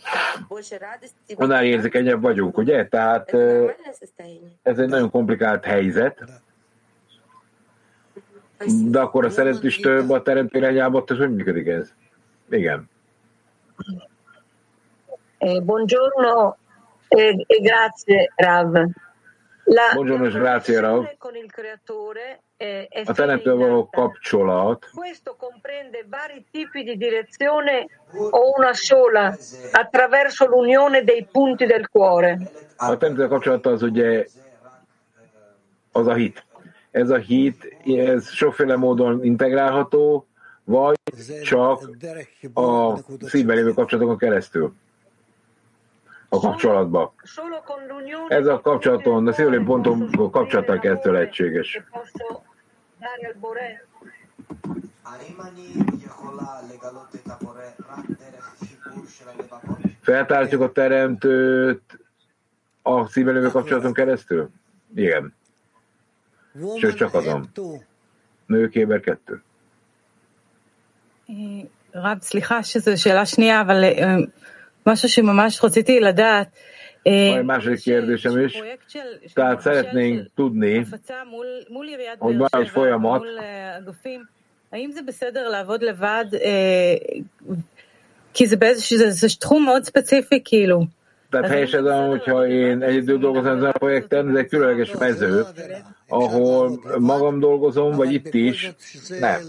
annál 1.35 1.63
érzékenyebb 1.63 2.21
vagyunk, 2.21 2.57
ugye? 2.57 2.87
Tehát 2.87 3.33
ez 4.63 4.77
egy 4.77 4.89
nagyon 4.89 5.09
komplikált 5.09 5.65
helyzet. 5.65 6.23
De 8.89 8.99
akkor 8.99 9.25
a 9.25 9.29
szeret 9.29 9.63
is 9.63 9.77
több 9.79 10.09
a 10.09 10.21
teremtő 10.21 10.57
irányába, 10.57 11.03
és 11.07 11.17
hogy 11.17 11.35
működik 11.35 11.67
ez? 11.67 11.93
Igen. 12.49 12.89
Eh, 15.45 15.59
buongiorno 15.59 16.55
e, 17.09 17.43
e 17.45 17.59
grazie 17.59 18.31
Rav. 18.33 18.71
La 19.65 19.91
buongiorno 19.93 20.29
grazie 20.29 20.79
Rav. 20.79 21.17
Con 21.17 21.35
il 21.35 21.51
creatore 21.51 22.43
è, 22.55 22.87
è 22.89 23.03
kapcsolat. 23.03 24.89
Questo 24.93 25.35
comprende 25.37 26.05
vari 26.07 26.45
tipi 26.49 26.83
di 26.83 26.95
direzione 26.95 27.87
o 28.13 28.53
una 28.55 28.73
sola 28.73 29.37
attraverso 29.71 30.45
l'unione 30.45 31.03
dei 31.03 31.27
punti 31.29 31.65
del 31.65 31.89
cuore. 31.89 32.49
A 32.77 32.95
teremtővel 32.95 33.27
kapcsolat 33.27 33.65
az 33.65 33.81
ugye 33.81 34.25
az 35.91 36.07
a 36.07 36.13
hit. 36.13 36.45
Ez 36.91 37.09
a 37.09 37.17
hit, 37.17 37.77
ez 37.85 38.29
sokféle 38.29 38.77
módon 38.77 39.23
integrálható, 39.25 40.25
vagy 40.63 40.95
csak 41.43 41.89
a 42.53 42.97
szívben 43.21 43.55
lévő 43.55 43.73
kapcsolatokon 43.73 44.17
keresztül 44.17 44.73
a 46.32 46.40
kapcsolatba. 46.40 47.14
Ez 48.28 48.46
a 48.46 48.60
kapcsolaton, 48.60 49.26
a 49.26 49.32
szívlő 49.32 49.64
ponton 49.64 50.10
kapcsolattal 50.30 50.78
keresztül 50.78 51.16
egységes. 51.16 51.82
Feltártjuk 60.00 60.60
a 60.60 60.72
teremtőt 60.72 61.98
a 62.82 63.08
szívben 63.08 63.50
kapcsolaton 63.50 63.92
keresztül? 63.92 64.50
Igen. 64.94 65.34
Sőt, 66.78 66.96
csak 66.96 67.14
azon. 67.14 67.50
Nőkéber 68.46 69.00
kettő. 69.00 69.42
רב, 71.94 72.20
סליחה 72.20 72.62
שזו 72.62 72.96
שאלה 72.96 73.26
שנייה, 73.26 73.60
אבל 73.60 73.84
משהו 74.86 75.08
שממש 75.08 75.64
רציתי 75.64 76.00
לדעת. 76.00 76.48
Van 77.06 77.44
második 77.44 77.80
kérdésem 77.80 78.38
is. 78.38 78.62
Tehát 79.34 79.60
szeretnénk 79.60 80.30
tudni, 80.34 80.86
hogy 82.18 82.36
van 82.36 82.48
egy 82.62 82.68
folyamat, 82.68 83.22
האם 84.70 84.90
זה 84.90 85.02
בסדר 85.02 85.48
לעבוד 85.48 85.82
לבד? 85.82 86.24
כי 88.32 88.46
זה 88.46 88.56
באיזשהו, 88.56 88.98
זה, 88.98 89.10
זה 89.10 89.26
תחום 89.40 89.64
מאוד 89.64 89.84
ספציפי 89.84 90.40
כאילו. 90.44 90.86
Tehát 91.30 91.50
helyes 91.50 91.72
ez, 91.72 91.84
hogyha 92.08 92.46
én 92.46 92.82
egyedül 92.82 93.18
dolgozom 93.18 93.56
ezen 93.56 93.68
a 93.68 93.72
projekten, 93.72 94.28
ez 94.30 94.36
egy 94.36 94.48
különleges 94.48 94.92
mező, 94.98 95.44
ahol 96.08 96.80
magam 96.98 97.40
dolgozom, 97.40 97.96
vagy 97.96 98.12
itt 98.12 98.34
is, 98.34 98.72
nem. 99.08 99.40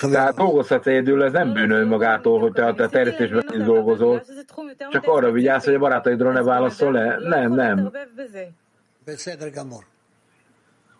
Tehát 0.00 0.36
dolgozhatsz 0.36 0.86
egyedül, 0.86 1.22
ez 1.22 1.32
nem 1.32 1.52
bűnöl 1.52 1.86
magától, 1.86 2.40
hogy 2.40 2.52
te 2.52 2.66
a 2.66 2.88
terjesztésben 2.88 3.44
is 3.52 3.64
dolgozol. 3.64 4.24
Csak 4.90 5.06
arra 5.06 5.30
vigyázz, 5.30 5.64
hogy 5.64 5.74
a 5.74 5.78
barátaidról 5.78 6.32
ne 6.32 6.42
válaszol 6.42 6.92
le. 6.92 7.18
Nem, 7.18 7.52
nem. 7.52 7.92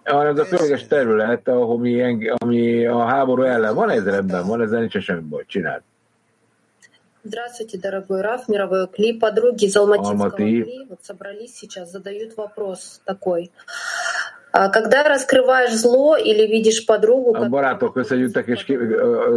Hanem 0.05 0.27
ez 0.27 0.38
a 0.38 0.44
különleges 0.44 0.87
terület, 0.87 1.49
ahol 1.49 1.79
mi, 1.79 2.29
ami 2.29 2.87
a 2.87 3.05
háború 3.05 3.42
ellen 3.42 3.75
van, 3.75 3.90
ez 3.90 4.05
rendben 4.05 4.47
van, 4.47 4.62
ezzel 4.62 4.81
nincs 4.81 4.99
semmi 4.99 5.20
baj, 5.20 5.44
csináld. 5.47 5.83
Здравствуйте, 7.27 7.79
дорогой 7.79 8.20
Раф, 8.20 8.49
мировой 8.49 8.87
Кли. 8.87 9.18
Подруги 9.18 9.64
из 9.64 9.77
Алматинского 9.77 10.31
Кли 10.31 10.85
вот 10.90 11.03
собрались 11.03 11.55
сейчас, 11.55 11.90
задают 11.90 12.37
вопрос 12.37 13.01
такой. 13.05 13.51
Когда 14.51 15.03
раскрываешь 15.03 15.75
зло 15.75 16.16
или 16.16 16.47
видишь 16.47 16.85
подругу... 16.85 17.37
A 17.37 17.49
barátok 17.49 17.97
összegyűjtek 17.97 18.47
és, 18.47 18.64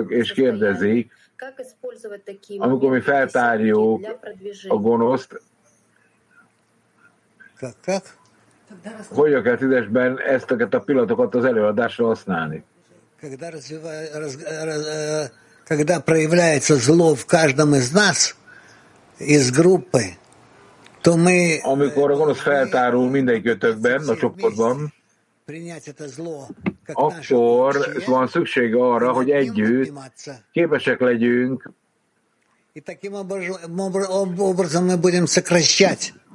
és 0.08 0.34
kérdezik, 0.34 1.12
amikor 2.58 2.92
mi 2.92 3.02
feltárjuk 3.02 4.18
a 4.68 4.76
gonoszt, 4.76 5.42
hogyan 9.10 9.44
kell 9.44 9.58
tízesben 9.58 10.20
ezt 10.20 10.52
a 10.52 10.80
pillanatokat 10.80 11.36
az 11.36 11.46
előadásra 11.46 12.06
használni? 12.06 12.64
когда 15.68 16.00
проявляется 16.00 16.76
зло 16.76 17.14
в 17.14 17.26
каждом 17.26 17.76
из 17.76 17.92
нас, 17.92 18.36
из 19.20 19.52
группы, 19.52 20.16
то 21.02 21.18
мы... 21.18 21.60
Amikor 21.64 22.12
a 22.12 22.16
gonosz 22.16 22.40
feltárul 22.40 23.10
mindenkitökben, 23.10 24.08
a 24.08 24.16
csoportban, 24.16 24.94
akkor 26.87 27.77
van 28.07 28.27
szükség 28.27 28.75
arra, 28.75 29.13
hogy 29.13 29.31
együtt 29.31 29.93
képesek 30.53 31.01
legyünk 31.01 31.71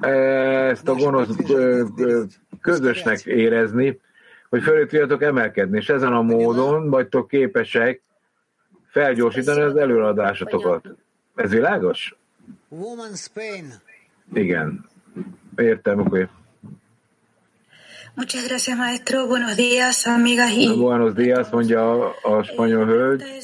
ezt 0.01 0.87
a 0.87 0.93
gonosz 0.93 1.35
közösnek 2.61 3.25
érezni, 3.25 3.99
hogy 4.49 4.61
fölé 4.63 4.85
tudjatok 4.85 5.21
emelkedni, 5.21 5.77
és 5.77 5.89
ezen 5.89 6.13
a 6.13 6.21
módon 6.21 6.89
vagytok 6.89 7.27
képesek 7.27 8.01
felgyorsítani 8.89 9.61
az 9.61 9.75
előadásotokat. 9.75 10.85
Ez 11.35 11.51
világos? 11.51 12.15
Igen. 14.33 14.89
Értem, 15.55 15.99
oké. 15.99 16.07
Okay. 16.07 16.27
Muchas 18.17 18.47
gracias, 18.47 18.75
maestro. 18.75 19.27
Buenos 19.27 19.55
días, 19.55 20.07
amigas 20.07 20.51
y. 20.51 20.75
Buenos 20.75 21.15
días, 21.15 21.49
Sonja 21.51 21.85
Ospanjo 22.23 22.81
eh, 23.21 23.43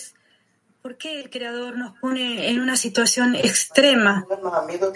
¿Por 0.81 0.97
qué 0.97 1.21
el 1.21 1.29
Creador 1.29 1.77
nos 1.77 1.95
pone 1.99 2.49
en 2.49 2.59
una 2.59 2.75
situación 2.75 3.35
extrema 3.35 4.25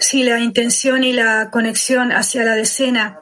si 0.00 0.24
la 0.24 0.40
intención 0.40 1.04
y 1.04 1.12
la 1.12 1.50
conexión 1.52 2.10
hacia 2.10 2.44
la 2.44 2.56
decena? 2.56 3.20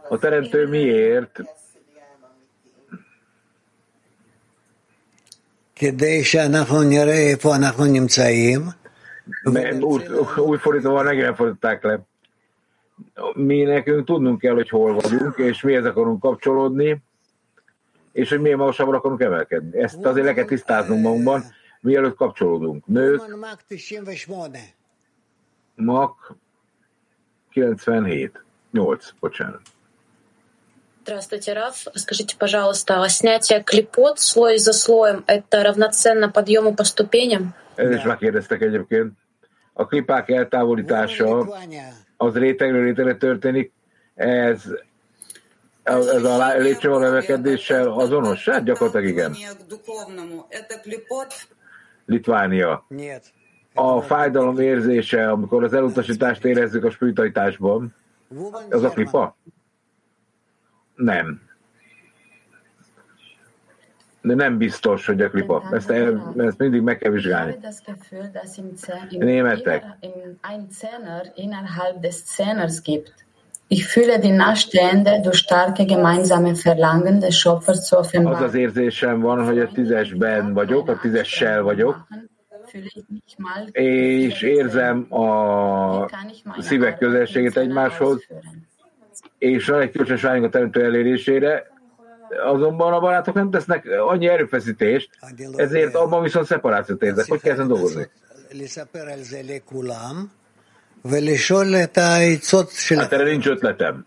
Új, 9.45 10.39
új 10.39 10.59
fordítóval 10.59 11.05
megint 11.05 11.37
fordították 11.37 11.85
le. 11.85 12.16
Mi 13.34 13.62
nekünk 13.62 14.06
tudnunk 14.06 14.40
kell, 14.40 14.54
hogy 14.54 14.70
hol 14.70 14.94
vagyunk, 14.94 15.38
és 15.38 15.62
mihez 15.62 15.86
akarunk 15.86 16.22
kapcsolódni, 16.22 17.04
és 18.12 18.30
hogy 18.30 18.42
milyen 18.42 18.58
magasabbra 18.58 18.98
akarunk 18.98 19.22
emelkedni. 19.22 19.80
Ezt 19.80 20.06
azért 20.06 20.26
le 20.26 20.34
kell 20.34 20.46
tisztáznunk 20.46 21.04
magunkban, 21.04 21.44
mielőtt 21.82 22.16
kapcsolódunk. 22.16 22.86
Nők, 22.86 23.22
Mak 25.76 26.36
97. 27.50 28.44
8, 28.72 29.14
bocsánat. 29.20 29.62
Здравствуйте, 31.04 31.54
Раф. 31.54 31.88
Скажите, 31.96 32.36
пожалуйста, 32.38 33.02
а 33.02 33.10
снятие 33.10 33.64
клипот 33.64 34.20
слой 34.20 34.58
за 34.58 34.74
слоем – 34.74 35.28
это 35.28 35.64
равноценно 35.64 36.32
подъему 36.32 36.76
по 36.76 36.84
ступеням? 36.84 37.56
Ez 37.76 37.90
is 37.92 38.04
megkérdeztek 38.04 38.62
egyébként. 38.62 39.14
A 39.74 39.86
klipák 39.86 40.30
eltávolítása 40.30 41.48
az 42.17 42.35
rétegről 42.35 42.85
rétegre 42.85 43.17
történik, 43.17 43.73
ez 44.15 44.65
ez 45.87 46.25
a 46.25 46.57
lépcsővaló 46.57 47.05
emelkedéssel 47.05 47.89
azonos? 47.89 48.49
Hát 48.49 48.65
gyakorlatilag 48.65 49.07
igen. 49.07 49.35
Litvánia. 52.07 52.87
A 53.75 54.01
fájdalom 54.01 54.59
érzése, 54.59 55.31
amikor 55.31 55.65
az 55.65 55.73
elutasítást 55.73 56.45
érezzük 56.45 56.85
a 56.85 56.91
spiritualitásban, 56.91 57.95
az 58.71 58.83
a 58.83 58.91
klipa? 58.91 59.37
Nem. 60.95 61.41
De 64.27 64.35
nem 64.35 64.59
biztos, 64.59 65.07
hogy 65.07 65.21
a 65.21 65.31
klipa. 65.31 65.69
Ezt, 65.73 65.91
ezt 66.37 66.59
mindig 66.59 66.81
meg 66.81 66.99
kell 66.99 67.11
vizsgálni. 67.11 67.59
Németek. 69.11 69.85
Ich 73.69 73.85
fühle 73.85 74.19
die 74.19 74.37
Nachstehende 74.37 75.21
durch 75.21 75.37
starke 75.37 75.85
gemeinsame 75.85 76.55
Verlangen 76.55 77.19
des 77.19 77.39
Schöpfers 77.39 77.79
zu 77.79 77.97
offenbaren. 77.97 78.43
Az 78.43 78.49
az 78.49 78.55
érzésem 78.55 79.21
van, 79.21 79.45
hogy 79.45 79.59
a 79.59 79.69
tízesben 79.69 80.55
vagyok, 80.55 80.89
a 80.89 80.99
tízessel 80.99 81.63
vagyok, 81.63 82.07
és 83.73 84.43
érzem 84.43 85.07
a 85.15 86.09
szívek 86.59 86.99
közelségét 86.99 87.57
egymáshoz, 87.57 88.27
és 89.39 89.67
van 89.67 89.81
egy 89.81 89.91
kölcsönös 89.91 90.23
vágyunk 90.23 90.45
a 90.45 90.49
teremtő 90.49 90.85
elérésére, 90.85 91.75
azonban 92.45 92.93
a 92.93 93.01
barátok 93.01 93.35
nem 93.35 93.51
tesznek 93.51 93.87
annyi 94.07 94.29
erőfeszítést, 94.29 95.11
ezért 95.57 95.95
abban 95.95 96.23
viszont 96.23 96.47
szeparációt 96.47 97.03
érzek. 97.03 97.29
Hogy 97.29 97.41
kell 97.41 97.53
ezen 97.53 97.69
dolgozni? 97.69 98.09
Hát 102.99 103.13
erre 103.13 103.31
nincs 103.31 103.47
ötletem. 103.47 104.07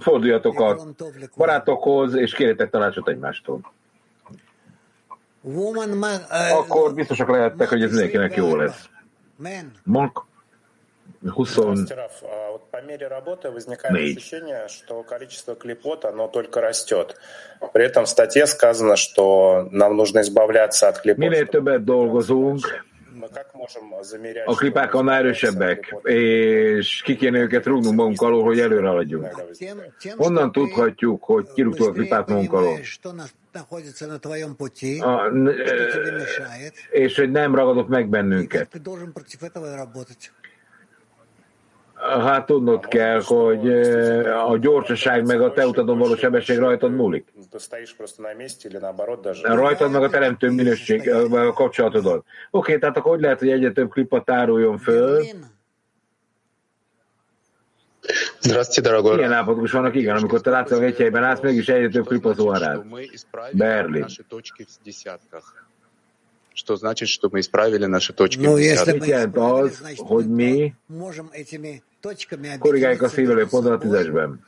Forduljatok 0.00 0.60
a 0.60 0.78
barátokhoz, 1.36 2.14
és 2.14 2.34
kérjetek 2.34 2.70
tanácsot 2.70 3.08
egymástól. 3.08 3.72
Akkor 6.52 6.94
biztosak 6.94 7.28
lehettek, 7.28 7.68
hogy 7.68 7.82
ez 7.82 7.90
mindenkinek 7.90 8.34
jó 8.36 8.56
lesz. 8.56 8.88
Monk. 9.84 10.24
24. 11.34 11.94
По 12.76 12.82
мере 12.82 13.08
работы 13.08 13.50
возникает 13.50 13.94
ощущение, 14.18 14.68
что 14.68 15.02
количество 15.02 15.54
клепот, 15.54 16.04
оно 16.04 16.28
только 16.28 16.60
растет. 16.60 17.16
При 17.72 17.86
этом 17.86 18.04
в 18.04 18.08
статье 18.08 18.46
сказано, 18.46 18.96
что 18.96 19.66
нам 19.70 19.96
нужно 19.96 20.20
избавляться 20.20 20.88
от 20.88 21.00
клепот. 21.00 21.18
Minél 21.18 21.46
többet 21.46 21.84
dolgozunk, 21.84 22.84
a 24.44 24.54
klipák 24.54 24.94
annál 24.94 25.18
erősebbek, 25.18 25.96
és 26.02 27.02
ki 27.04 27.16
kéne 27.16 27.38
őket 27.38 27.66
rúgnunk 27.66 27.96
magunk 27.96 28.20
alól, 28.22 28.44
hogy 28.44 28.60
előre 28.60 28.86
haladjunk. 28.86 29.42
Honnan 30.16 30.52
tudhatjuk, 30.52 31.24
hogy 31.24 31.46
kirúgtuk 31.54 31.88
a 31.88 31.92
klipát 31.92 32.28
magunk 32.28 32.52
alól? 32.52 32.78
A, 35.00 35.32
és 36.90 37.16
hogy 37.16 37.30
nem 37.30 37.54
ragadott 37.54 37.88
meg 37.88 38.08
bennünket. 38.08 38.68
Hát 42.05 42.45
tudnod 42.45 42.87
kell, 42.87 43.21
hogy 43.21 43.71
a 44.49 44.57
gyorsaság 44.57 45.25
meg 45.25 45.41
a 45.41 45.53
te 45.53 45.67
utadon 45.67 45.97
való 45.97 46.15
sebesség 46.15 46.57
rajtad 46.57 46.91
múlik. 46.95 47.33
Rajtad 49.41 49.91
meg 49.91 50.03
a 50.03 50.09
teremtő 50.09 50.49
minőség, 50.49 51.09
a 51.09 51.53
kapcsolatodon. 51.53 52.17
Oké, 52.17 52.25
okay, 52.51 52.77
tehát 52.77 52.97
akkor 52.97 53.11
hogy 53.11 53.21
lehet, 53.21 53.39
hogy 53.39 53.49
egyre 53.49 53.71
több 53.71 53.89
klipet 53.89 54.25
tároljon 54.25 54.77
föl? 54.77 55.23
Здравствуйте, 58.39 58.89
дорогой. 58.89 59.17
Ilyen 59.17 59.31
állapotok 59.31 59.63
is 59.63 59.71
vannak, 59.71 59.95
igen, 59.95 60.15
amikor 60.15 60.41
te 60.41 60.49
látszol 60.49 60.83
egy 60.83 60.97
helyben 60.97 61.23
állsz, 61.23 61.39
mégis 61.39 61.67
egyre 61.67 61.89
több 61.89 62.05
klip 62.05 62.25
az 62.25 62.37
rád. 62.59 62.85
Berlin. 63.51 64.05
Что 66.53 66.75
значит, 66.75 67.07
что 67.07 67.29
мы 67.31 67.39
исправили 67.39 67.85
наши 67.85 68.11
точки 68.11 68.41
ну, 68.41 68.57
если 68.57 68.91
Mit 68.91 69.05
jelent 69.05 69.37
az, 69.37 69.81
hogy 69.97 70.29
mi 70.29 70.73
korrigáljuk 72.59 73.01
a 73.01 73.07
szívelő 73.07 73.47
pontot 73.47 73.71
a 73.71 73.77
tízesben? 73.77 74.45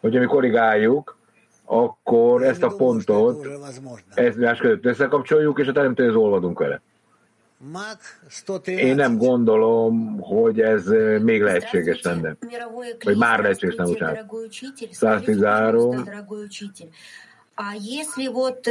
Hogyha 0.00 0.20
mi 0.20 0.26
korrigáljuk, 0.26 1.18
akkor 1.64 2.42
ezt 2.42 2.62
a 2.62 2.68
pontot 2.76 3.46
egymás 4.14 4.58
között 4.58 4.84
összekapcsoljuk, 4.84 5.58
és 5.58 5.66
a 5.66 5.72
teremtőhöz 5.72 6.14
olvadunk 6.14 6.58
vele. 6.58 6.80
Én 8.64 8.94
nem 8.94 9.16
gondolom, 9.16 10.20
hogy 10.20 10.60
ez 10.60 10.86
még 11.22 11.42
lehetséges 11.42 12.02
lenne. 12.02 12.36
Vagy 13.04 13.16
már 13.16 13.40
lehetséges, 13.40 13.74
nem 13.74 13.86
bocsánat. 13.86 14.24
113. 14.90 16.04
А 17.54 17.74
если 17.74 18.28
вот 18.28 18.68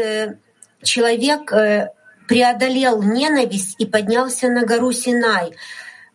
человек 0.82 1.54
преодолел 2.28 3.02
ненависть 3.02 3.76
и 3.78 3.86
поднялся 3.86 4.50
на 4.50 4.66
гору 4.66 4.92
Синай, 4.92 5.54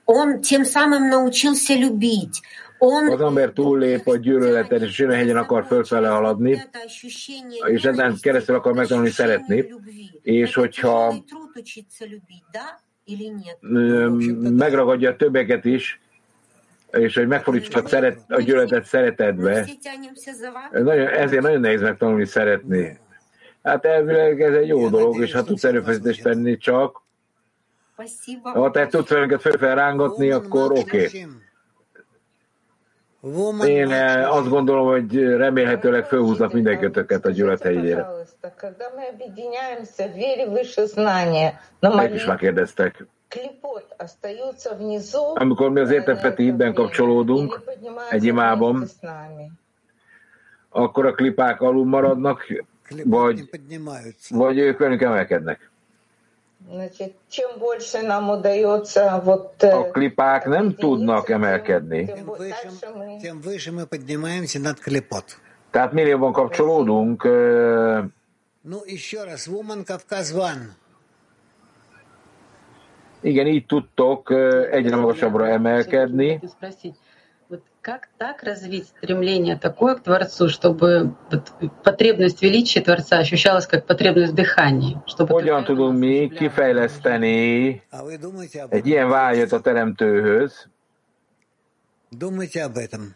он 0.09 0.41
тем 0.41 0.65
самым 0.65 1.09
научился 1.09 1.75
любить. 1.75 2.43
Он... 2.79 3.13
Az 3.13 3.21
ember 3.21 3.53
túllép 3.53 4.09
a 4.09 4.17
gyűlöletet, 4.17 4.83
és 4.83 5.01
hegyen 5.01 5.37
akar 5.37 5.65
fölfele 5.67 6.09
haladni, 6.09 6.63
és 7.67 7.85
ezen 7.85 8.17
keresztül 8.21 8.55
akar 8.55 8.73
megtanulni 8.73 9.11
szeretni, 9.11 9.75
és 10.23 10.55
hogyha 10.55 11.15
megragadja 14.41 15.11
a 15.11 15.17
többeket 15.17 15.65
is, 15.65 16.01
és 16.91 17.15
hogy 17.15 17.27
megfordítsa 17.27 17.83
a, 17.83 17.89
szeret, 17.89 18.19
a 18.29 18.41
gyűlöletet 18.41 18.85
szeretetbe, 18.85 19.69
nagyon, 20.73 21.07
ezért 21.07 21.43
nagyon 21.43 21.61
nehéz 21.61 21.81
megtanulni 21.81 22.27
szeretni. 22.27 22.99
Hát 23.63 23.85
elvileg 23.85 24.41
ez 24.43 24.55
egy 24.55 24.69
jó 24.69 24.89
dolog, 24.89 25.21
és 25.21 25.33
ha 25.33 25.45
tudsz 25.45 25.65
erőfeszítést 25.65 26.23
tenni 26.23 26.57
csak, 26.57 27.03
ha 28.44 28.72
te 28.72 28.88
tudsz 28.88 29.10
velünket 29.10 29.42
fölfelrángatni, 29.42 30.32
akkor 30.32 30.72
oké. 30.72 31.06
Okay. 31.06 31.26
Én 33.70 33.92
eh, 33.92 34.36
azt 34.36 34.50
gondolom, 34.50 34.88
hogy 34.88 35.24
remélhetőleg 35.24 36.06
fölhúznak 36.06 36.54
mindenkötöket 36.54 37.26
a 37.26 37.30
gyűlölet 37.30 37.62
helyére. 37.62 38.08
Meg 41.80 42.14
is 42.14 42.26
már 42.26 42.38
kérdeztek. 42.38 43.06
Amikor 45.34 45.70
mi 45.70 45.80
az 45.80 45.92
értefeti 45.92 46.44
hitben 46.44 46.74
kapcsolódunk 46.74 47.62
egy 48.10 48.24
imában, 48.24 48.86
akkor 50.70 51.06
a 51.06 51.14
klipák 51.14 51.62
alul 51.62 51.86
maradnak, 51.86 52.46
vagy, 53.04 53.50
vagy 54.30 54.58
ők 54.58 54.78
velünk 54.78 55.02
emelkednek. 55.02 55.69
Значит, 56.68 57.16
чем 57.30 57.58
больше 57.58 58.02
нам 58.02 58.30
удается 58.30 59.22
вот... 59.24 59.64
A 59.64 59.92
klipák 59.92 60.46
nem 60.46 60.76
tudnak 60.76 61.30
emelkedni. 61.30 62.06
Тем 63.22 63.42
выше 63.42 63.72
мы 63.72 63.88
поднимаемся 63.88 64.60
над 64.60 64.80
клипот. 64.80 65.38
Tehát 65.72 65.94
minél 65.94 66.10
jobban 66.10 66.34
kapcsolódunk... 66.34 67.24
Ну, 68.62 68.84
еще 68.86 69.24
раз, 69.24 69.48
Woman 69.48 69.84
Kafkaz 69.84 70.34
One. 70.34 70.76
Igen, 73.22 73.48
így 73.48 73.66
tudtok 73.66 74.30
egyre 74.72 74.96
magasabbra 74.96 75.48
emelkedni. 75.48 76.40
Как 77.82 78.10
так 78.18 78.44
развить 78.44 78.88
стремление 78.88 79.58
такое 79.58 79.96
к 79.96 80.04
Творцу, 80.04 80.50
чтобы 80.50 81.16
потребность 81.84 82.42
величия 82.42 82.82
Творца 82.82 83.20
ощущалась 83.20 83.68
как 83.68 83.86
потребность 83.86 84.36
дыхания? 84.36 85.02
Чтобы 85.08 85.34
Hogyan 85.34 85.64
tudunk 85.64 85.98
mi 85.98 86.30
kifejleszteni 86.30 87.82
egy 88.70 88.88
ilyen 88.88 89.08
vágyat 89.08 89.52
a 89.54 89.60
Teremtőhöz? 89.62 90.68
Думайте 92.12 92.64
об 92.64 92.78
этом. 92.78 93.16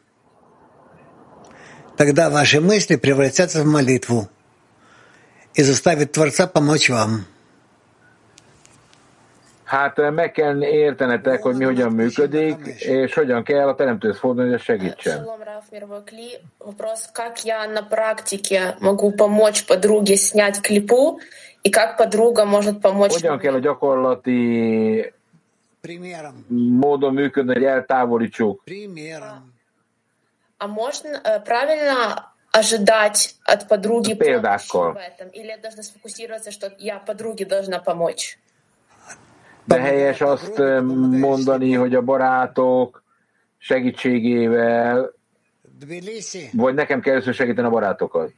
Тогда 1.97 2.29
ваши 2.29 2.61
мысли 2.61 2.95
превратятся 2.95 3.63
в 3.63 3.65
молитву 3.65 4.29
и 5.53 5.61
заставят 5.61 6.13
Творца 6.13 6.47
помочь 6.47 6.89
вам. 6.89 7.25
Hát 9.64 9.98
eh, 9.98 10.10
meg 10.10 10.32
kell 10.32 10.62
értenetek, 10.62 11.42
hogy 11.42 11.56
mi 11.56 11.64
hogyan 11.64 11.92
működik, 11.92 12.66
és 12.78 13.14
hogyan 13.14 13.42
kell 13.42 13.68
a 13.68 13.74
teremtőhöz 13.74 14.18
fordulni, 14.18 14.50
hogy 14.50 14.60
segítsen. 14.60 15.26
Вопрос, 16.58 17.10
как 17.12 17.44
я 17.44 17.66
на 17.66 17.82
практике 17.82 18.76
могу 18.80 19.12
помочь 19.12 19.66
подруге 19.66 20.16
снять 20.16 20.60
клипу, 20.60 21.18
и 21.62 21.70
как 21.70 21.96
подруга 21.96 22.44
может 22.44 22.80
помочь... 22.80 23.12
Hogyan 23.12 23.38
kell 23.38 23.54
a 23.54 23.58
gyakorlati 23.58 25.12
módon 26.48 27.14
működni, 27.14 27.52
hogy 27.52 27.64
eltávolítsuk? 27.64 28.62
А 30.60 30.66
можно 30.66 31.20
э, 31.22 31.40
правильно 31.40 32.32
ожидать 32.50 33.34
от 33.44 33.68
подруги 33.68 34.14
помощи 34.14 34.72
в 34.72 34.96
этом? 34.96 35.28
Или 35.28 35.46
я 35.46 35.58
должна 35.58 35.82
сфокусироваться, 35.82 36.50
что 36.50 36.74
я 36.78 36.98
подруге 36.98 37.44
должна 37.44 37.78
помочь? 37.78 38.38
De 39.65 39.79
helyes 39.79 40.21
azt 40.21 40.57
mondani, 41.11 41.73
hogy 41.73 41.95
a 41.95 42.01
barátok 42.01 43.03
segítségével, 43.57 45.13
vagy 46.53 46.73
nekem 46.73 47.01
kell 47.01 47.13
először 47.13 47.33
segíteni 47.33 47.67
a 47.67 47.71
barátokat? 47.71 48.33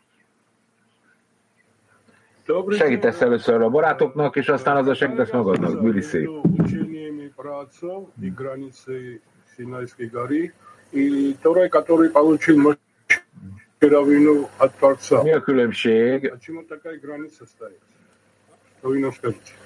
Segítesz 2.77 3.21
először 3.21 3.61
a 3.61 3.69
barátoknak, 3.69 4.35
és 4.35 4.47
aztán 4.47 4.75
azzal 4.75 4.93
segítesz 4.93 5.31
magadnak. 5.31 5.77
Tbilisi. 5.77 6.29
Mi 15.23 15.33
a 15.33 15.41
különbség? 15.41 16.33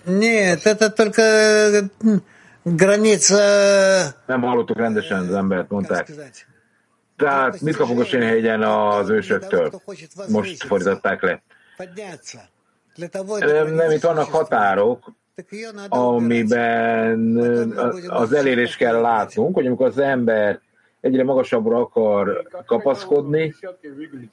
Нет, 0.07 0.67
это 0.67 0.91
только 0.91 1.89
граница... 2.65 4.15
Nem 4.27 4.43
hallottuk 4.43 4.77
rendesen 4.77 5.19
az 5.19 5.35
embert, 5.35 5.71
mondták. 5.71 6.11
Tehát 7.17 7.61
mit 7.61 7.77
kapunk 7.77 8.01
a 8.01 8.05
Sénhegyen 8.05 8.63
az 8.63 9.09
ősöktől? 9.09 9.71
Most 10.29 10.65
fordították 10.65 11.23
le. 11.23 11.43
Nem, 13.75 13.91
itt 13.91 14.03
vannak 14.03 14.31
határok, 14.31 15.13
amiben 15.89 17.37
az 18.09 18.33
elérés 18.33 18.77
kell 18.77 19.01
látnunk, 19.01 19.55
hogy 19.55 19.67
amikor 19.67 19.87
az 19.87 19.99
ember 19.99 20.61
egyre 21.01 21.25
magasabbra 21.25 21.79
akar 21.79 22.49
kapaszkodni, 22.67 23.55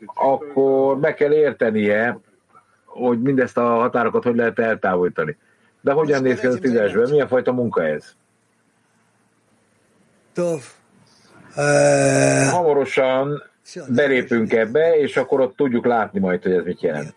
akkor 0.06 1.00
meg 1.00 1.14
kell 1.14 1.34
értenie, 1.34 2.20
hogy 2.99 3.21
mindezt 3.21 3.59
a 3.59 3.63
határokat 3.63 4.23
hogy 4.23 4.37
lehet 4.37 4.59
eltávolítani. 4.59 5.37
De 5.81 5.93
hogyan 5.93 6.23
néz 6.23 6.41
ki 6.41 6.47
ez 6.47 6.55
a 6.55 6.59
tízesben? 6.59 7.11
Milyen 7.11 7.29
fajta 7.29 7.53
munka 7.53 7.87
ez? 7.87 8.15
Hamarosan 12.51 13.43
belépünk 13.89 14.53
ebbe, 14.53 14.97
és 14.97 15.17
akkor 15.17 15.41
ott 15.41 15.57
tudjuk 15.57 15.87
látni 15.87 16.21
majd, 16.21 16.43
hogy 16.43 16.53
ez 16.53 16.65
mit 16.65 16.83
jelent. 16.83 17.15